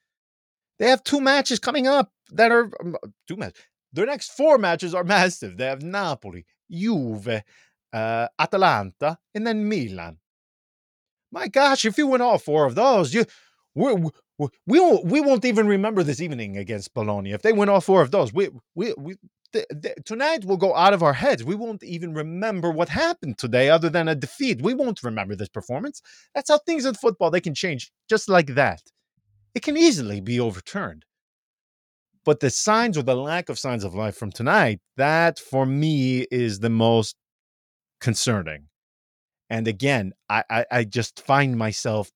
They 0.79 0.89
have 0.89 1.03
two 1.03 1.21
matches 1.21 1.59
coming 1.59 1.87
up 1.87 2.13
that 2.33 2.53
are 2.53 2.71
um, 2.81 2.97
two 3.27 3.37
matches. 3.37 3.61
Their 3.93 4.07
next 4.07 4.33
four 4.33 4.59
matches 4.59 4.95
are 4.95 5.05
massive. 5.17 5.57
They 5.57 5.67
have 5.67 5.83
Napoli, 5.83 6.45
Juve, 6.71 7.43
uh, 7.93 8.29
Atalanta, 8.39 9.19
and 9.35 9.47
then 9.47 9.69
Milan. 9.69 10.19
My 11.31 11.49
gosh, 11.49 11.85
if 11.85 11.99
you 11.99 12.07
win 12.07 12.21
all 12.21 12.39
four 12.39 12.65
of 12.65 12.75
those, 12.75 13.13
you 13.13 13.27
we 13.79 14.49
we 14.67 14.81
won't 14.81 15.05
we 15.05 15.21
won't 15.21 15.45
even 15.45 15.67
remember 15.67 16.03
this 16.03 16.21
evening 16.21 16.57
against 16.57 16.95
Bologna 16.95 17.33
if 17.33 17.43
they 17.43 17.53
win 17.53 17.69
all 17.69 17.81
four 17.81 18.03
of 18.03 18.11
those. 18.11 18.33
We 18.33 18.51
we 18.75 18.95
we 18.99 19.17
th- 19.53 19.67
th- 19.83 19.97
tonight 20.05 20.45
will 20.45 20.57
go 20.57 20.75
out 20.75 20.93
of 20.93 21.03
our 21.03 21.13
heads. 21.13 21.45
We 21.45 21.55
won't 21.55 21.83
even 21.83 22.15
remember 22.15 22.71
what 22.71 22.89
happened 22.89 23.39
today, 23.39 23.71
other 23.71 23.91
than 23.91 24.09
a 24.09 24.15
defeat. 24.15 24.63
We 24.63 24.75
won't 24.75 25.03
remember 25.03 25.35
this 25.35 25.49
performance. 25.49 26.03
That's 26.35 26.51
how 26.51 26.59
things 26.59 26.85
in 26.85 26.95
football 26.95 27.31
they 27.31 27.41
can 27.41 27.55
change 27.55 27.91
just 28.09 28.29
like 28.29 28.55
that. 28.55 28.83
It 29.55 29.63
can 29.63 29.77
easily 29.77 30.21
be 30.21 30.39
overturned. 30.41 31.05
But 32.25 32.41
the 32.41 32.51
signs 32.51 32.99
or 32.99 33.03
the 33.03 33.17
lack 33.17 33.49
of 33.49 33.59
signs 33.59 33.85
of 33.85 33.95
life 33.95 34.17
from 34.17 34.31
tonight, 34.31 34.81
that 34.97 35.39
for 35.39 35.65
me 35.65 36.27
is 36.31 36.61
the 36.61 36.71
most 36.71 37.17
concerning. 38.01 38.69
And 39.51 39.67
again, 39.67 40.13
I, 40.29 40.45
I, 40.51 40.67
I 40.71 40.85
just 40.85 41.21
find 41.21 41.57
myself 41.57 42.11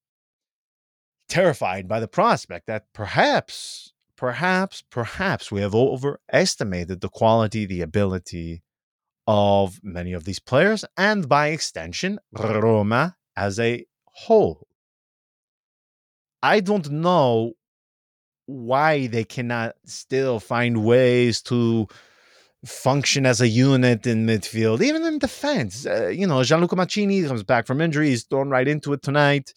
terrified 1.33 1.89
by 1.89 1.99
the 1.99 2.07
prospect 2.07 2.67
that 2.67 2.85
perhaps, 2.93 3.95
perhaps, 4.19 4.83
perhaps 4.91 5.51
we 5.51 5.63
have 5.63 5.75
overestimated 5.75 7.01
the 7.01 7.09
quality, 7.09 7.65
the 7.65 7.81
ability 7.81 8.63
of 9.27 9.81
many 9.83 10.13
of 10.13 10.25
these 10.25 10.39
players, 10.39 10.85
and 10.99 11.27
by 11.31 11.49
extension, 11.49 12.19
Roma 12.33 13.17
as 13.35 13.59
a 13.59 13.87
whole. 14.05 14.67
I 16.43 16.61
don't 16.61 16.91
know 16.91 17.53
why 18.45 19.07
they 19.07 19.25
cannot 19.25 19.77
still 19.87 20.39
find 20.39 20.85
ways 20.85 21.41
to 21.45 21.87
function 22.67 23.25
as 23.25 23.41
a 23.41 23.49
unit 23.49 24.07
in 24.07 24.27
midfield, 24.27 24.83
even 24.83 25.03
in 25.05 25.19
defense. 25.19 25.87
Uh, 25.87 26.09
you 26.09 26.27
know, 26.27 26.45
Gianluca 26.45 26.77
Mancini 26.77 27.23
comes 27.23 27.43
back 27.43 27.67
from 27.67 27.81
injury, 27.81 28.11
he's 28.11 28.25
thrown 28.25 28.51
right 28.51 28.69
into 28.69 28.93
it 28.93 29.03
tonight. 29.03 29.55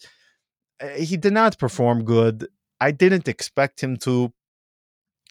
Eh, 0.80 1.00
he 1.00 1.16
did 1.16 1.32
not 1.32 1.58
perform 1.58 2.04
good. 2.04 2.48
I 2.80 2.90
didn't 2.90 3.28
expect 3.28 3.82
him 3.82 3.96
to. 3.98 4.32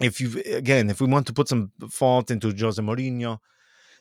If 0.02 0.20
you 0.20 0.42
again, 0.54 0.90
if 0.90 1.00
we 1.00 1.08
want 1.08 1.28
to 1.28 1.34
put 1.34 1.48
some 1.48 1.72
fault 1.90 2.30
into 2.30 2.54
Jose 2.54 2.82
Mourinho, 2.82 3.40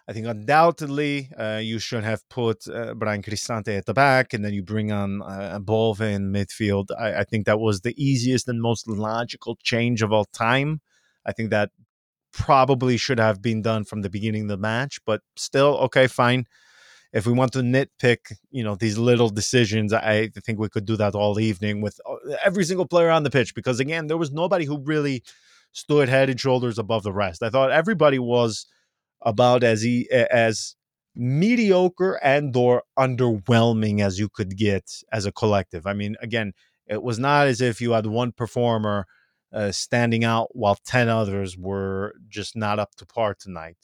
I 0.08 0.12
think 0.12 0.26
undoubtedly 0.26 1.30
uh, 1.38 1.60
you 1.62 1.78
should 1.78 2.02
have 2.02 2.28
put 2.28 2.66
uh, 2.66 2.94
Bryan 2.94 3.22
Cristante 3.22 3.76
at 3.78 3.86
the 3.86 3.94
back, 3.94 4.32
and 4.32 4.44
then 4.44 4.54
you 4.54 4.62
bring 4.62 4.90
on 4.90 5.22
uh, 5.22 5.58
Bove 5.60 6.00
in 6.00 6.32
midfield. 6.32 6.86
I, 6.98 7.20
I, 7.20 7.24
think 7.24 7.46
that 7.46 7.60
was 7.60 7.82
the 7.82 7.94
easiest 8.02 8.48
and 8.48 8.60
most 8.60 8.88
logical 8.88 9.56
change 9.62 10.02
of 10.02 10.12
all 10.12 10.24
time. 10.24 10.80
I 11.24 11.32
think 11.32 11.50
that 11.50 11.70
probably 12.32 12.96
should 12.96 13.20
have 13.20 13.40
been 13.40 13.62
done 13.62 13.84
from 13.84 14.02
the 14.02 14.10
beginning 14.10 14.42
of 14.42 14.48
the 14.48 14.56
match, 14.56 14.98
but 15.06 15.20
still, 15.36 15.76
okay, 15.76 16.08
fine 16.08 16.46
if 17.14 17.26
we 17.28 17.32
want 17.32 17.52
to 17.52 17.60
nitpick, 17.60 18.32
you 18.50 18.64
know, 18.64 18.74
these 18.74 18.98
little 18.98 19.28
decisions, 19.30 19.92
I 19.92 20.28
think 20.44 20.58
we 20.58 20.68
could 20.68 20.84
do 20.84 20.96
that 20.96 21.14
all 21.14 21.38
evening 21.38 21.80
with 21.80 22.00
uh, 22.04 22.16
every 22.44 22.64
single 22.64 22.86
player 22.86 23.08
on 23.08 23.22
the 23.22 23.30
pitch 23.30 23.54
because 23.54 23.78
again, 23.78 24.08
there 24.08 24.16
was 24.16 24.32
nobody 24.32 24.64
who 24.64 24.82
really 24.82 25.22
stood 25.70 26.08
head 26.08 26.28
and 26.28 26.40
shoulders 26.40 26.76
above 26.76 27.04
the 27.04 27.12
rest. 27.12 27.40
I 27.42 27.50
thought 27.50 27.70
everybody 27.70 28.18
was 28.18 28.66
about 29.22 29.62
as 29.62 29.82
he, 29.82 30.10
as 30.10 30.74
mediocre 31.14 32.14
and 32.14 32.54
or 32.56 32.82
underwhelming 32.98 34.00
as 34.00 34.18
you 34.18 34.28
could 34.28 34.56
get 34.56 34.90
as 35.12 35.24
a 35.24 35.32
collective. 35.32 35.86
I 35.86 35.92
mean, 35.92 36.16
again, 36.20 36.52
it 36.88 37.00
was 37.00 37.20
not 37.20 37.46
as 37.46 37.60
if 37.60 37.80
you 37.80 37.92
had 37.92 38.06
one 38.06 38.32
performer 38.32 39.06
uh, 39.52 39.70
standing 39.70 40.24
out 40.24 40.48
while 40.56 40.76
10 40.84 41.08
others 41.08 41.56
were 41.56 42.16
just 42.28 42.56
not 42.56 42.80
up 42.80 42.96
to 42.96 43.06
par 43.06 43.36
tonight. 43.38 43.78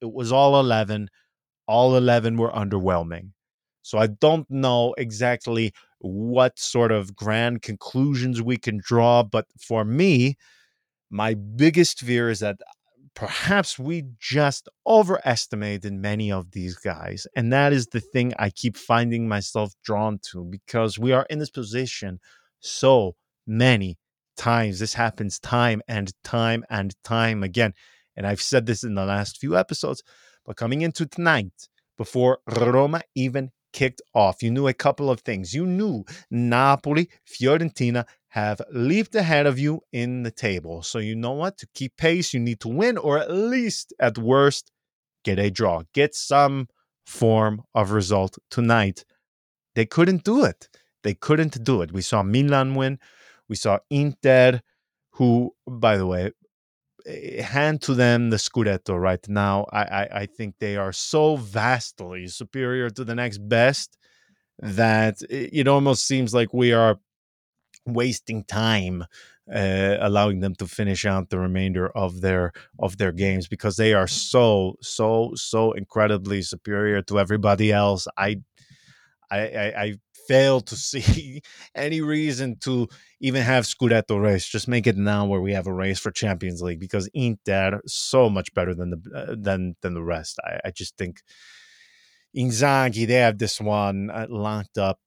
It 0.00 0.06
It 0.06 0.12
was 0.12 0.30
all 0.30 0.60
11. 0.60 1.08
All 1.66 1.96
11 1.96 2.36
were 2.36 2.50
underwhelming. 2.50 3.30
So 3.82 3.98
I 3.98 4.08
don't 4.08 4.50
know 4.50 4.94
exactly 4.98 5.72
what 5.98 6.58
sort 6.58 6.92
of 6.92 7.14
grand 7.14 7.62
conclusions 7.62 8.42
we 8.42 8.56
can 8.56 8.80
draw, 8.82 9.22
but 9.22 9.46
for 9.60 9.84
me, 9.84 10.36
my 11.10 11.34
biggest 11.34 12.00
fear 12.00 12.28
is 12.28 12.40
that 12.40 12.56
perhaps 13.14 13.78
we 13.78 14.04
just 14.20 14.68
overestimated 14.86 15.92
many 15.92 16.30
of 16.30 16.50
these 16.50 16.76
guys. 16.76 17.26
And 17.34 17.52
that 17.52 17.72
is 17.72 17.86
the 17.88 18.00
thing 18.00 18.34
I 18.38 18.50
keep 18.50 18.76
finding 18.76 19.28
myself 19.28 19.72
drawn 19.84 20.18
to 20.30 20.44
because 20.44 20.98
we 20.98 21.12
are 21.12 21.26
in 21.30 21.38
this 21.38 21.50
position 21.50 22.20
so 22.60 23.16
many 23.46 23.98
times. 24.36 24.78
This 24.78 24.94
happens 24.94 25.38
time 25.38 25.80
and 25.88 26.12
time 26.22 26.64
and 26.68 26.94
time 27.02 27.42
again. 27.42 27.72
And 28.16 28.26
I've 28.26 28.42
said 28.42 28.66
this 28.66 28.84
in 28.84 28.94
the 28.94 29.06
last 29.06 29.38
few 29.38 29.56
episodes, 29.56 30.02
but 30.46 30.56
coming 30.56 30.82
into 30.82 31.06
tonight, 31.06 31.68
before 31.98 32.38
Roma 32.46 33.02
even 33.14 33.50
kicked 33.72 34.00
off, 34.14 34.42
you 34.42 34.50
knew 34.50 34.68
a 34.68 34.72
couple 34.72 35.10
of 35.10 35.20
things. 35.20 35.52
You 35.52 35.66
knew 35.66 36.04
Napoli, 36.30 37.10
Fiorentina 37.28 38.06
have 38.28 38.60
leaped 38.70 39.14
ahead 39.14 39.46
of 39.46 39.58
you 39.58 39.80
in 39.92 40.22
the 40.22 40.30
table. 40.30 40.82
So 40.82 40.98
you 40.98 41.16
know 41.16 41.32
what? 41.32 41.58
To 41.58 41.68
keep 41.74 41.96
pace, 41.96 42.32
you 42.32 42.40
need 42.40 42.60
to 42.60 42.68
win, 42.68 42.96
or 42.96 43.18
at 43.18 43.30
least 43.30 43.92
at 43.98 44.18
worst, 44.18 44.70
get 45.24 45.38
a 45.38 45.50
draw. 45.50 45.82
Get 45.94 46.14
some 46.14 46.68
form 47.04 47.62
of 47.74 47.90
result 47.90 48.38
tonight. 48.50 49.04
They 49.74 49.86
couldn't 49.86 50.24
do 50.24 50.44
it. 50.44 50.68
They 51.02 51.14
couldn't 51.14 51.62
do 51.64 51.82
it. 51.82 51.92
We 51.92 52.02
saw 52.02 52.22
Milan 52.22 52.74
win. 52.74 52.98
We 53.48 53.56
saw 53.56 53.78
Inter, 53.90 54.60
who, 55.12 55.54
by 55.66 55.96
the 55.96 56.06
way, 56.06 56.32
hand 57.42 57.82
to 57.82 57.94
them 57.94 58.30
the 58.30 58.36
Scudetto 58.36 59.00
right 59.00 59.26
now. 59.28 59.66
I, 59.72 59.82
I, 59.82 60.08
I 60.20 60.26
think 60.26 60.56
they 60.58 60.76
are 60.76 60.92
so 60.92 61.36
vastly 61.36 62.26
superior 62.28 62.90
to 62.90 63.04
the 63.04 63.14
next 63.14 63.38
best 63.38 63.96
that 64.58 65.16
it 65.28 65.68
almost 65.68 66.06
seems 66.06 66.34
like 66.34 66.52
we 66.54 66.72
are 66.72 66.98
wasting 67.86 68.44
time 68.44 69.04
uh, 69.54 69.96
allowing 70.00 70.40
them 70.40 70.54
to 70.56 70.66
finish 70.66 71.06
out 71.06 71.30
the 71.30 71.38
remainder 71.38 71.88
of 71.90 72.20
their 72.20 72.52
of 72.80 72.98
their 72.98 73.12
games 73.12 73.46
because 73.46 73.76
they 73.76 73.94
are 73.94 74.08
so 74.08 74.76
so 74.80 75.32
so 75.36 75.72
incredibly 75.72 76.42
superior 76.42 77.00
to 77.02 77.20
everybody 77.20 77.72
else. 77.72 78.08
I 78.16 78.40
I, 79.30 79.38
I, 79.38 79.82
I 79.82 79.94
fail 80.28 80.60
to 80.62 80.76
see 80.76 81.40
any 81.74 82.00
reason 82.00 82.56
to 82.60 82.88
even 83.20 83.42
have 83.42 83.64
Scudetto 83.64 84.20
race. 84.22 84.46
Just 84.46 84.68
make 84.68 84.86
it 84.86 84.96
now 84.96 85.26
where 85.26 85.40
we 85.40 85.52
have 85.52 85.66
a 85.66 85.72
race 85.72 85.98
for 85.98 86.10
Champions 86.10 86.62
League 86.62 86.80
because 86.80 87.08
Inter 87.14 87.80
so 87.86 88.28
much 88.28 88.52
better 88.54 88.74
than 88.74 88.90
the 88.90 89.00
uh, 89.14 89.34
than 89.38 89.76
than 89.82 89.94
the 89.94 90.02
rest. 90.02 90.38
I, 90.44 90.60
I 90.66 90.70
just 90.70 90.96
think 90.96 91.22
Inzaghi 92.36 93.06
they 93.06 93.14
have 93.14 93.38
this 93.38 93.60
one 93.60 94.10
uh, 94.10 94.26
locked 94.28 94.78
up. 94.78 95.00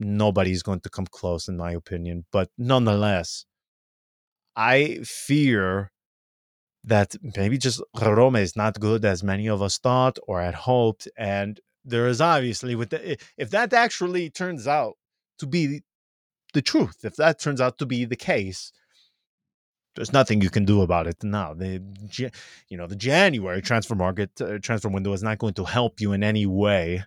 Nobody's 0.00 0.62
going 0.62 0.80
to 0.80 0.90
come 0.90 1.06
close, 1.06 1.48
in 1.48 1.56
my 1.56 1.72
opinion. 1.72 2.24
But 2.32 2.50
nonetheless, 2.58 3.44
I 4.56 5.00
fear 5.04 5.92
that 6.84 7.16
maybe 7.36 7.58
just 7.58 7.82
Roma 8.00 8.40
is 8.40 8.56
not 8.56 8.80
good 8.80 9.04
as 9.04 9.22
many 9.22 9.48
of 9.48 9.62
us 9.62 9.78
thought 9.78 10.18
or 10.26 10.42
had 10.42 10.54
hoped, 10.54 11.08
and 11.16 11.60
there 11.84 12.06
is 12.08 12.20
obviously 12.20 12.74
with 12.74 12.90
the 12.90 13.18
if 13.36 13.50
that 13.50 13.72
actually 13.72 14.30
turns 14.30 14.66
out 14.66 14.94
to 15.38 15.46
be 15.46 15.82
the 16.52 16.62
truth, 16.62 17.04
if 17.04 17.16
that 17.16 17.40
turns 17.40 17.60
out 17.60 17.78
to 17.78 17.86
be 17.86 18.04
the 18.04 18.16
case, 18.16 18.72
there's 19.94 20.12
nothing 20.12 20.40
you 20.40 20.50
can 20.50 20.64
do 20.64 20.82
about 20.82 21.06
it 21.06 21.22
now. 21.22 21.54
The 21.54 21.82
you 22.68 22.76
know 22.76 22.86
the 22.86 22.96
January 22.96 23.62
transfer 23.62 23.94
market 23.94 24.30
uh, 24.40 24.58
transfer 24.58 24.88
window 24.88 25.12
is 25.12 25.22
not 25.22 25.38
going 25.38 25.54
to 25.54 25.64
help 25.64 26.00
you 26.00 26.12
in 26.12 26.22
any 26.22 26.46
way. 26.46 27.04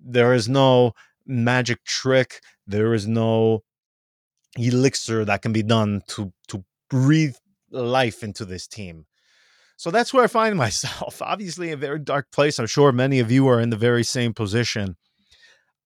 There 0.00 0.32
is 0.32 0.48
no 0.48 0.92
magic 1.26 1.84
trick. 1.84 2.40
There 2.66 2.94
is 2.94 3.06
no 3.06 3.62
elixir 4.56 5.24
that 5.24 5.42
can 5.42 5.52
be 5.52 5.62
done 5.62 6.02
to 6.08 6.32
to 6.48 6.64
breathe 6.88 7.36
life 7.70 8.22
into 8.22 8.44
this 8.44 8.66
team. 8.66 9.06
So 9.82 9.90
that's 9.90 10.14
where 10.14 10.22
I 10.22 10.28
find 10.28 10.56
myself. 10.66 11.20
Obviously, 11.20 11.72
a 11.72 11.76
very 11.76 11.98
dark 11.98 12.30
place. 12.30 12.60
I'm 12.60 12.68
sure 12.68 12.92
many 12.92 13.18
of 13.18 13.32
you 13.32 13.48
are 13.48 13.60
in 13.60 13.70
the 13.70 13.76
very 13.76 14.04
same 14.04 14.32
position. 14.32 14.96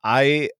I 0.05 0.51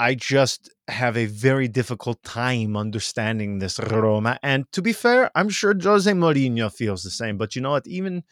I 0.00 0.16
just 0.16 0.68
have 0.88 1.16
a 1.16 1.26
very 1.26 1.68
difficult 1.68 2.20
time 2.24 2.76
understanding 2.76 3.60
this 3.60 3.78
Roma. 3.78 4.36
And 4.42 4.64
to 4.72 4.82
be 4.82 4.92
fair, 4.92 5.30
I'm 5.36 5.48
sure 5.48 5.76
Jose 5.80 6.10
Mourinho 6.10 6.72
feels 6.72 7.04
the 7.04 7.10
same. 7.10 7.38
But 7.38 7.54
you 7.54 7.62
know 7.62 7.70
what? 7.70 7.86
Even 7.86 8.24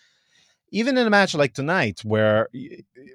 even 0.73 0.99
in 0.99 1.07
a 1.07 1.11
match 1.11 1.37
like 1.37 1.55
tonight, 1.55 2.01
where 2.03 2.49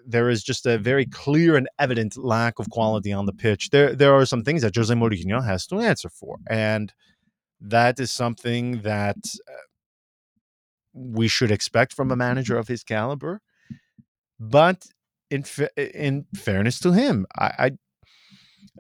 there 0.06 0.30
is 0.30 0.42
just 0.42 0.66
a 0.66 0.78
very 0.78 1.06
clear 1.06 1.58
and 1.58 1.68
evident 1.80 2.16
lack 2.16 2.60
of 2.60 2.70
quality 2.70 3.12
on 3.12 3.26
the 3.26 3.34
pitch, 3.34 3.72
there 3.72 3.94
there 3.94 4.14
are 4.14 4.26
some 4.26 4.44
things 4.46 4.62
that 4.62 4.74
Jose 4.78 4.94
Mourinho 4.94 5.44
has 5.44 5.68
to 5.68 5.82
answer 5.82 6.10
for, 6.10 6.38
and 6.50 6.94
that 7.60 8.00
is 8.00 8.12
something 8.12 8.82
that 8.84 9.18
uh, 9.50 9.67
we 10.98 11.28
should 11.28 11.52
expect 11.52 11.94
from 11.94 12.10
a 12.10 12.14
mm-hmm. 12.14 12.20
manager 12.20 12.58
of 12.58 12.68
his 12.68 12.84
caliber. 12.84 13.42
But 14.40 14.86
in 15.30 15.44
fa- 15.44 15.76
in 15.78 16.26
fairness 16.36 16.80
to 16.82 16.92
him, 16.92 17.26
I, 17.36 17.52
I 17.60 17.72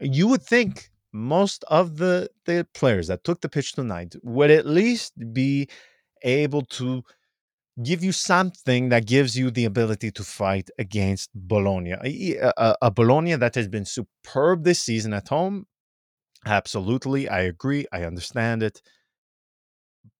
you 0.01 0.27
would 0.27 0.43
think 0.43 0.89
most 1.13 1.63
of 1.67 1.97
the 1.97 2.29
the 2.45 2.67
players 2.73 3.07
that 3.07 3.23
took 3.23 3.41
the 3.41 3.49
pitch 3.49 3.73
tonight 3.73 4.15
would 4.23 4.51
at 4.51 4.65
least 4.65 5.13
be 5.33 5.67
able 6.23 6.63
to 6.63 7.03
give 7.83 8.03
you 8.03 8.11
something 8.11 8.89
that 8.89 9.05
gives 9.05 9.37
you 9.37 9.51
the 9.51 9.65
ability 9.65 10.11
to 10.11 10.23
fight 10.23 10.69
against 10.79 11.29
Bologna. 11.35 11.91
A, 12.03 12.51
a, 12.57 12.75
a, 12.81 12.91
Bologna 12.91 13.35
that 13.35 13.53
has 13.53 13.67
been 13.67 13.85
superb 13.85 14.63
this 14.63 14.81
season 14.81 15.13
at 15.13 15.27
home. 15.27 15.67
Absolutely. 16.45 17.29
I 17.29 17.41
agree. 17.41 17.85
I 17.91 18.03
understand 18.03 18.63
it 18.63 18.81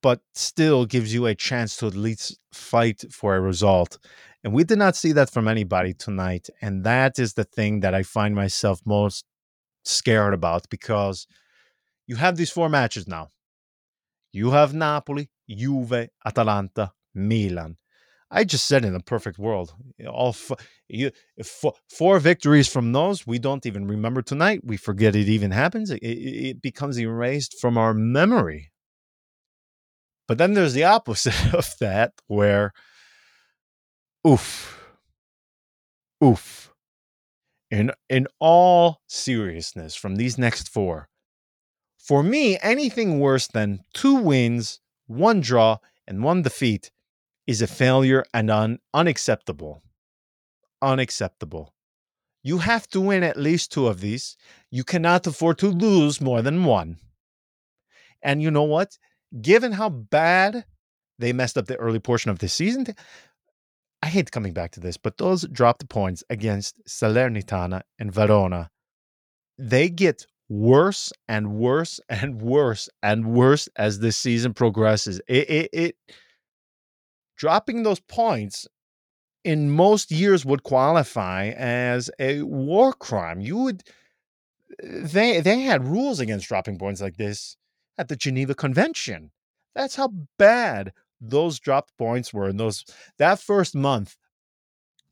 but 0.01 0.21
still 0.33 0.85
gives 0.85 1.13
you 1.13 1.25
a 1.25 1.35
chance 1.35 1.77
to 1.77 1.87
at 1.87 1.95
least 1.95 2.39
fight 2.53 3.03
for 3.11 3.35
a 3.35 3.41
result. 3.41 3.97
And 4.43 4.53
we 4.53 4.63
did 4.63 4.77
not 4.77 4.95
see 4.95 5.11
that 5.13 5.29
from 5.29 5.47
anybody 5.47 5.93
tonight. 5.93 6.49
And 6.61 6.83
that 6.83 7.19
is 7.19 7.33
the 7.33 7.43
thing 7.43 7.81
that 7.81 7.93
I 7.93 8.03
find 8.03 8.35
myself 8.35 8.81
most 8.85 9.25
scared 9.83 10.33
about 10.33 10.69
because 10.69 11.27
you 12.05 12.15
have 12.15 12.37
these 12.37 12.51
four 12.51 12.69
matches 12.69 13.07
now. 13.07 13.29
You 14.31 14.51
have 14.51 14.73
Napoli, 14.73 15.29
Juve, 15.49 16.09
Atalanta, 16.25 16.93
Milan. 17.13 17.77
I 18.29 18.43
just 18.43 18.67
said 18.67 18.83
in 18.83 18.93
a 18.93 18.99
perfect 18.99 19.39
world, 19.39 19.73
all 20.05 20.33
four, 20.33 20.57
you, 20.89 21.11
four, 21.43 21.73
four 21.89 22.19
victories 22.19 22.67
from 22.67 22.91
those, 22.91 23.25
we 23.25 23.39
don't 23.39 23.65
even 23.65 23.87
remember 23.87 24.21
tonight. 24.21 24.61
We 24.63 24.75
forget 24.75 25.15
it 25.15 25.29
even 25.29 25.51
happens. 25.51 25.91
It, 25.91 25.99
it 26.03 26.61
becomes 26.61 26.99
erased 26.99 27.59
from 27.59 27.77
our 27.77 27.93
memory. 27.93 28.71
But 30.27 30.37
then 30.37 30.53
there's 30.53 30.73
the 30.73 30.83
opposite 30.83 31.53
of 31.53 31.75
that 31.79 32.13
where, 32.27 32.73
oof, 34.27 34.79
oof. 36.23 36.73
In, 37.69 37.91
in 38.09 38.27
all 38.39 39.01
seriousness, 39.07 39.93
from 39.95 40.15
these 40.15 40.37
next 40.37 40.69
four, 40.69 41.09
for 41.97 42.23
me, 42.23 42.57
anything 42.61 43.19
worse 43.19 43.47
than 43.47 43.81
two 43.93 44.15
wins, 44.15 44.79
one 45.07 45.41
draw, 45.41 45.79
and 46.07 46.23
one 46.23 46.41
defeat 46.41 46.91
is 47.45 47.61
a 47.61 47.67
failure 47.67 48.23
and 48.33 48.49
un- 48.49 48.79
unacceptable. 48.93 49.83
Unacceptable. 50.81 51.73
You 52.43 52.59
have 52.59 52.87
to 52.89 53.01
win 53.01 53.23
at 53.23 53.35
least 53.35 53.73
two 53.73 53.87
of 53.87 53.99
these. 53.99 54.37
You 54.71 54.85
cannot 54.85 55.27
afford 55.27 55.57
to 55.59 55.67
lose 55.67 56.21
more 56.21 56.41
than 56.41 56.63
one. 56.63 56.97
And 58.21 58.41
you 58.41 58.51
know 58.51 58.63
what? 58.63 58.97
Given 59.41 59.71
how 59.71 59.89
bad 59.89 60.65
they 61.19 61.33
messed 61.33 61.57
up 61.57 61.65
the 61.65 61.77
early 61.77 61.99
portion 61.99 62.31
of 62.31 62.39
the 62.39 62.47
season, 62.47 62.85
I 64.01 64.07
hate 64.07 64.31
coming 64.31 64.53
back 64.53 64.71
to 64.71 64.79
this, 64.79 64.97
but 64.97 65.17
those 65.17 65.47
dropped 65.47 65.87
points 65.89 66.23
against 66.29 66.79
Salernitana 66.87 67.81
and 67.99 68.11
Verona, 68.11 68.69
they 69.57 69.89
get 69.89 70.25
worse 70.49 71.11
and 71.27 71.53
worse 71.53 71.99
and 72.09 72.41
worse 72.41 72.89
and 73.01 73.33
worse 73.33 73.67
as 73.75 73.99
the 73.99 74.11
season 74.11 74.53
progresses. 74.53 75.19
It, 75.27 75.49
it, 75.49 75.69
it 75.73 75.95
dropping 77.37 77.83
those 77.83 77.99
points 77.99 78.67
in 79.43 79.69
most 79.69 80.11
years 80.11 80.45
would 80.45 80.63
qualify 80.63 81.49
as 81.49 82.09
a 82.19 82.41
war 82.41 82.93
crime. 82.93 83.39
You 83.39 83.57
would 83.57 83.83
eh, 84.83 85.01
they 85.03 85.41
they 85.41 85.61
had 85.61 85.87
rules 85.87 86.19
against 86.19 86.47
dropping 86.47 86.77
points 86.77 87.01
like 87.01 87.17
this 87.17 87.55
at 87.97 88.07
the 88.07 88.15
Geneva 88.15 88.55
Convention. 88.55 89.31
That's 89.75 89.95
how 89.95 90.11
bad 90.37 90.93
those 91.19 91.59
dropped 91.59 91.97
points 91.97 92.33
were 92.33 92.49
in 92.49 92.57
those 92.57 92.85
that 93.17 93.39
first 93.39 93.75
month. 93.75 94.15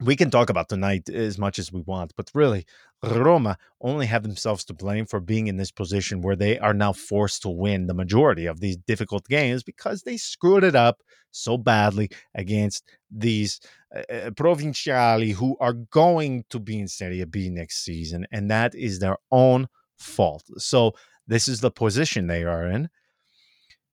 We 0.01 0.17
can 0.17 0.29
talk 0.29 0.49
about 0.49 0.67
tonight 0.67 1.09
as 1.09 1.37
much 1.37 1.57
as 1.57 1.71
we 1.71 1.81
want, 1.81 2.13
but 2.17 2.29
really, 2.33 2.65
Roma 3.01 3.57
only 3.81 4.05
have 4.07 4.23
themselves 4.23 4.65
to 4.65 4.73
blame 4.73 5.05
for 5.05 5.19
being 5.19 5.47
in 5.47 5.57
this 5.57 5.71
position 5.71 6.21
where 6.21 6.35
they 6.35 6.59
are 6.59 6.73
now 6.73 6.91
forced 6.91 7.43
to 7.43 7.49
win 7.49 7.87
the 7.87 7.93
majority 7.93 8.45
of 8.45 8.59
these 8.59 8.77
difficult 8.77 9.25
games 9.27 9.63
because 9.63 10.01
they 10.01 10.17
screwed 10.17 10.63
it 10.63 10.75
up 10.75 11.01
so 11.31 11.57
badly 11.57 12.09
against 12.33 12.83
these 13.09 13.59
uh, 13.95 14.31
Provinciali 14.31 15.33
who 15.33 15.55
are 15.59 15.73
going 15.73 16.43
to 16.49 16.59
be 16.59 16.79
in 16.79 16.87
Serie 16.87 17.23
B 17.25 17.49
next 17.49 17.83
season, 17.83 18.25
and 18.31 18.49
that 18.51 18.75
is 18.75 18.99
their 18.99 19.17
own 19.31 19.67
fault. 19.97 20.43
So 20.57 20.93
this 21.27 21.47
is 21.47 21.61
the 21.61 21.71
position 21.71 22.27
they 22.27 22.43
are 22.43 22.67
in. 22.67 22.89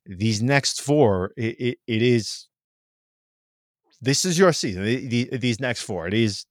These 0.05 0.43
next 0.43 0.81
four, 0.81 1.33
it, 1.37 1.57
it, 1.59 1.79
it 1.87 2.03
is. 2.03 2.49
This 4.01 4.25
is 4.25 4.39
your 4.39 4.53
season. 4.53 4.85
These 4.85 5.61
next 5.61 5.83
four, 5.83 6.09
it 6.09 6.15
is. 6.15 6.47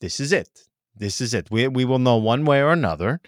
This 0.00 0.20
is 0.20 0.32
it. 0.32 0.48
This 0.94 1.20
is 1.20 1.32
it. 1.32 1.50
We 1.50 1.66
we 1.68 1.84
will 1.84 1.98
know 1.98 2.16
one 2.16 2.44
way 2.44 2.60
or 2.60 2.70
another. 2.70 3.20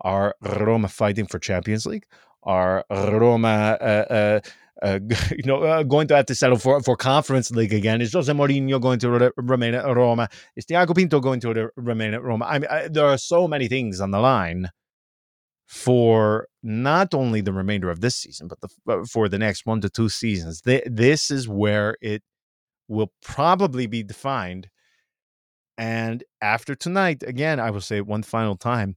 Are 0.00 0.34
Roma 0.42 0.88
fighting 0.88 1.26
for 1.26 1.38
Champions 1.38 1.86
League? 1.86 2.06
Are 2.42 2.84
Roma 2.90 3.76
uh, 3.80 3.84
uh, 3.84 4.40
uh, 4.82 4.98
you 5.30 5.44
know, 5.44 5.62
uh, 5.62 5.82
going 5.82 6.08
to 6.08 6.16
have 6.16 6.26
to 6.26 6.34
settle 6.34 6.58
for, 6.58 6.80
for 6.82 6.96
Conference 6.96 7.50
League 7.50 7.72
again? 7.72 8.00
Is 8.00 8.12
Jose 8.12 8.32
Mourinho 8.32 8.80
going 8.80 8.98
to 9.00 9.10
re- 9.10 9.30
remain 9.36 9.74
at 9.74 9.84
Roma? 9.84 10.28
Is 10.56 10.64
Tiago 10.64 10.94
Pinto 10.94 11.20
going 11.20 11.40
to 11.40 11.52
re- 11.52 11.68
remain 11.76 12.14
at 12.14 12.22
Roma? 12.22 12.44
I 12.46 12.58
mean, 12.58 12.68
I, 12.70 12.88
there 12.88 13.06
are 13.06 13.18
so 13.18 13.48
many 13.48 13.68
things 13.68 14.00
on 14.00 14.10
the 14.10 14.20
line 14.20 14.68
for 15.68 16.48
not 16.62 17.12
only 17.12 17.42
the 17.42 17.52
remainder 17.52 17.90
of 17.90 18.00
this 18.00 18.16
season, 18.16 18.48
but 18.48 18.58
the, 18.60 18.68
uh, 18.90 19.04
for 19.04 19.28
the 19.28 19.38
next 19.38 19.66
one 19.66 19.82
to 19.82 19.90
two 19.90 20.08
seasons. 20.08 20.62
this 20.64 21.30
is 21.30 21.46
where 21.46 21.96
it 22.00 22.22
will 22.88 23.12
probably 23.22 23.86
be 23.86 24.02
defined. 24.02 24.70
And 25.76 26.24
after 26.40 26.74
tonight, 26.74 27.22
again, 27.22 27.60
I 27.60 27.70
will 27.70 27.82
say 27.82 27.98
it 27.98 28.06
one 28.06 28.22
final 28.22 28.56
time 28.56 28.96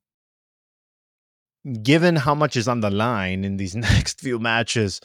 given 1.84 2.16
how 2.16 2.34
much 2.34 2.56
is 2.56 2.68
on 2.68 2.80
the 2.80 2.90
line 2.90 3.44
in 3.44 3.58
these 3.58 3.76
next 3.90 4.20
few 4.20 4.40
matches, 4.40 5.02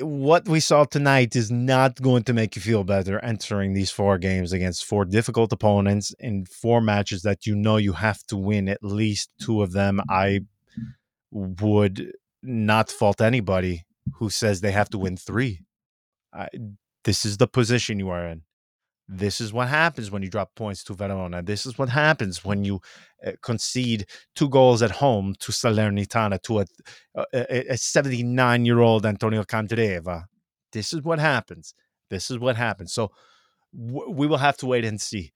what 0.00 0.48
we 0.48 0.60
saw 0.60 0.84
tonight 0.84 1.34
is 1.34 1.50
not 1.50 2.00
going 2.00 2.22
to 2.24 2.32
make 2.32 2.54
you 2.54 2.62
feel 2.62 2.84
better 2.84 3.18
entering 3.24 3.72
these 3.72 3.90
four 3.90 4.18
games 4.18 4.52
against 4.52 4.84
four 4.84 5.04
difficult 5.04 5.52
opponents 5.52 6.14
in 6.20 6.44
four 6.46 6.80
matches 6.80 7.22
that 7.22 7.46
you 7.46 7.54
know 7.56 7.76
you 7.76 7.92
have 7.92 8.22
to 8.26 8.36
win 8.36 8.68
at 8.68 8.82
least 8.82 9.30
two 9.40 9.62
of 9.62 9.72
them. 9.72 10.00
I 10.08 10.40
would 11.30 12.12
not 12.42 12.90
fault 12.90 13.20
anybody 13.20 13.84
who 14.14 14.30
says 14.30 14.60
they 14.60 14.72
have 14.72 14.90
to 14.90 14.98
win 14.98 15.16
three. 15.16 15.62
I, 16.32 16.48
this 17.04 17.24
is 17.24 17.38
the 17.38 17.48
position 17.48 17.98
you 17.98 18.10
are 18.10 18.26
in. 18.26 18.42
This 19.06 19.40
is 19.40 19.52
what 19.52 19.68
happens 19.68 20.10
when 20.10 20.22
you 20.22 20.30
drop 20.30 20.54
points 20.54 20.82
to 20.84 20.94
Verona. 20.94 21.42
This 21.42 21.66
is 21.66 21.78
what 21.78 21.90
happens 21.90 22.44
when 22.44 22.64
you 22.64 22.80
uh, 23.26 23.32
concede 23.42 24.06
two 24.34 24.48
goals 24.48 24.80
at 24.82 24.92
home 24.92 25.34
to 25.40 25.52
Salernitana 25.52 26.40
to 26.42 26.60
a, 26.60 27.72
a 27.72 27.76
79 27.76 28.64
year 28.64 28.80
old 28.80 29.04
Antonio 29.04 29.42
Candreva. 29.42 30.24
This 30.72 30.92
is 30.92 31.02
what 31.02 31.18
happens. 31.18 31.74
This 32.08 32.30
is 32.30 32.38
what 32.38 32.56
happens. 32.56 32.94
So 32.94 33.10
w- 33.76 34.10
we 34.10 34.26
will 34.26 34.38
have 34.38 34.56
to 34.58 34.66
wait 34.66 34.86
and 34.86 35.00
see. 35.00 35.32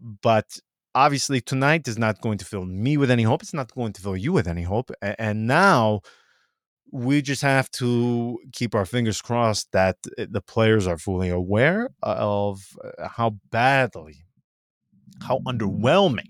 But 0.00 0.58
obviously, 0.96 1.40
tonight 1.40 1.86
is 1.86 1.96
not 1.96 2.20
going 2.20 2.38
to 2.38 2.44
fill 2.44 2.66
me 2.66 2.96
with 2.96 3.10
any 3.10 3.22
hope. 3.22 3.42
It's 3.42 3.54
not 3.54 3.72
going 3.72 3.92
to 3.92 4.02
fill 4.02 4.16
you 4.16 4.32
with 4.32 4.48
any 4.48 4.62
hope. 4.62 4.90
and 5.00 5.46
now 5.46 6.00
we 6.94 7.20
just 7.20 7.42
have 7.42 7.68
to 7.72 8.38
keep 8.52 8.72
our 8.72 8.86
fingers 8.86 9.20
crossed 9.20 9.72
that 9.72 9.96
eh, 10.16 10.26
the 10.30 10.40
players 10.40 10.86
are 10.86 10.96
fully 10.96 11.28
aware 11.28 11.90
of 12.04 12.62
uh, 12.84 13.08
how 13.08 13.30
badly, 13.50 14.24
how 15.26 15.40
underwhelming 15.40 16.28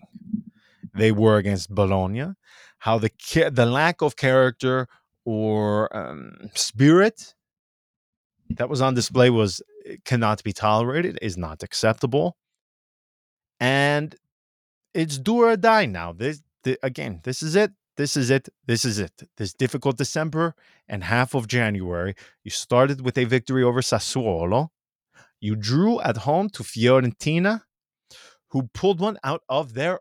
they 0.94 1.12
were 1.12 1.36
against 1.36 1.68
Bologna, 1.68 2.32
how 2.78 2.96
the 2.98 3.10
the 3.52 3.66
lack 3.66 4.00
of 4.00 4.16
character 4.16 4.88
or 5.26 5.94
um, 5.94 6.34
spirit 6.54 7.34
that 8.48 8.70
was 8.70 8.80
on 8.80 8.94
display 8.94 9.28
was 9.28 9.60
eh, 9.84 9.96
cannot 10.06 10.42
be 10.42 10.54
tolerated, 10.54 11.18
is 11.20 11.36
not 11.36 11.62
acceptable, 11.62 12.38
and 13.60 14.16
it's 14.94 15.18
do 15.18 15.42
or 15.42 15.58
die 15.58 15.84
now. 15.84 16.14
This 16.14 16.40
the, 16.62 16.78
again, 16.82 17.20
this 17.24 17.42
is 17.42 17.54
it 17.54 17.72
this 17.96 18.16
is 18.16 18.30
it. 18.30 18.48
This 18.66 18.84
is 18.84 18.98
it. 18.98 19.22
This 19.36 19.54
difficult 19.54 19.96
December 19.96 20.54
and 20.88 21.04
half 21.04 21.34
of 21.34 21.46
January, 21.46 22.14
you 22.42 22.50
started 22.50 23.00
with 23.00 23.16
a 23.16 23.24
victory 23.24 23.62
over 23.62 23.80
Sassuolo. 23.80 24.68
You 25.40 25.56
drew 25.56 26.00
at 26.00 26.18
home 26.18 26.48
to 26.50 26.62
Fiorentina, 26.62 27.62
who 28.48 28.70
pulled 28.74 29.00
one 29.00 29.18
out 29.22 29.42
of 29.48 29.74
their 29.74 30.00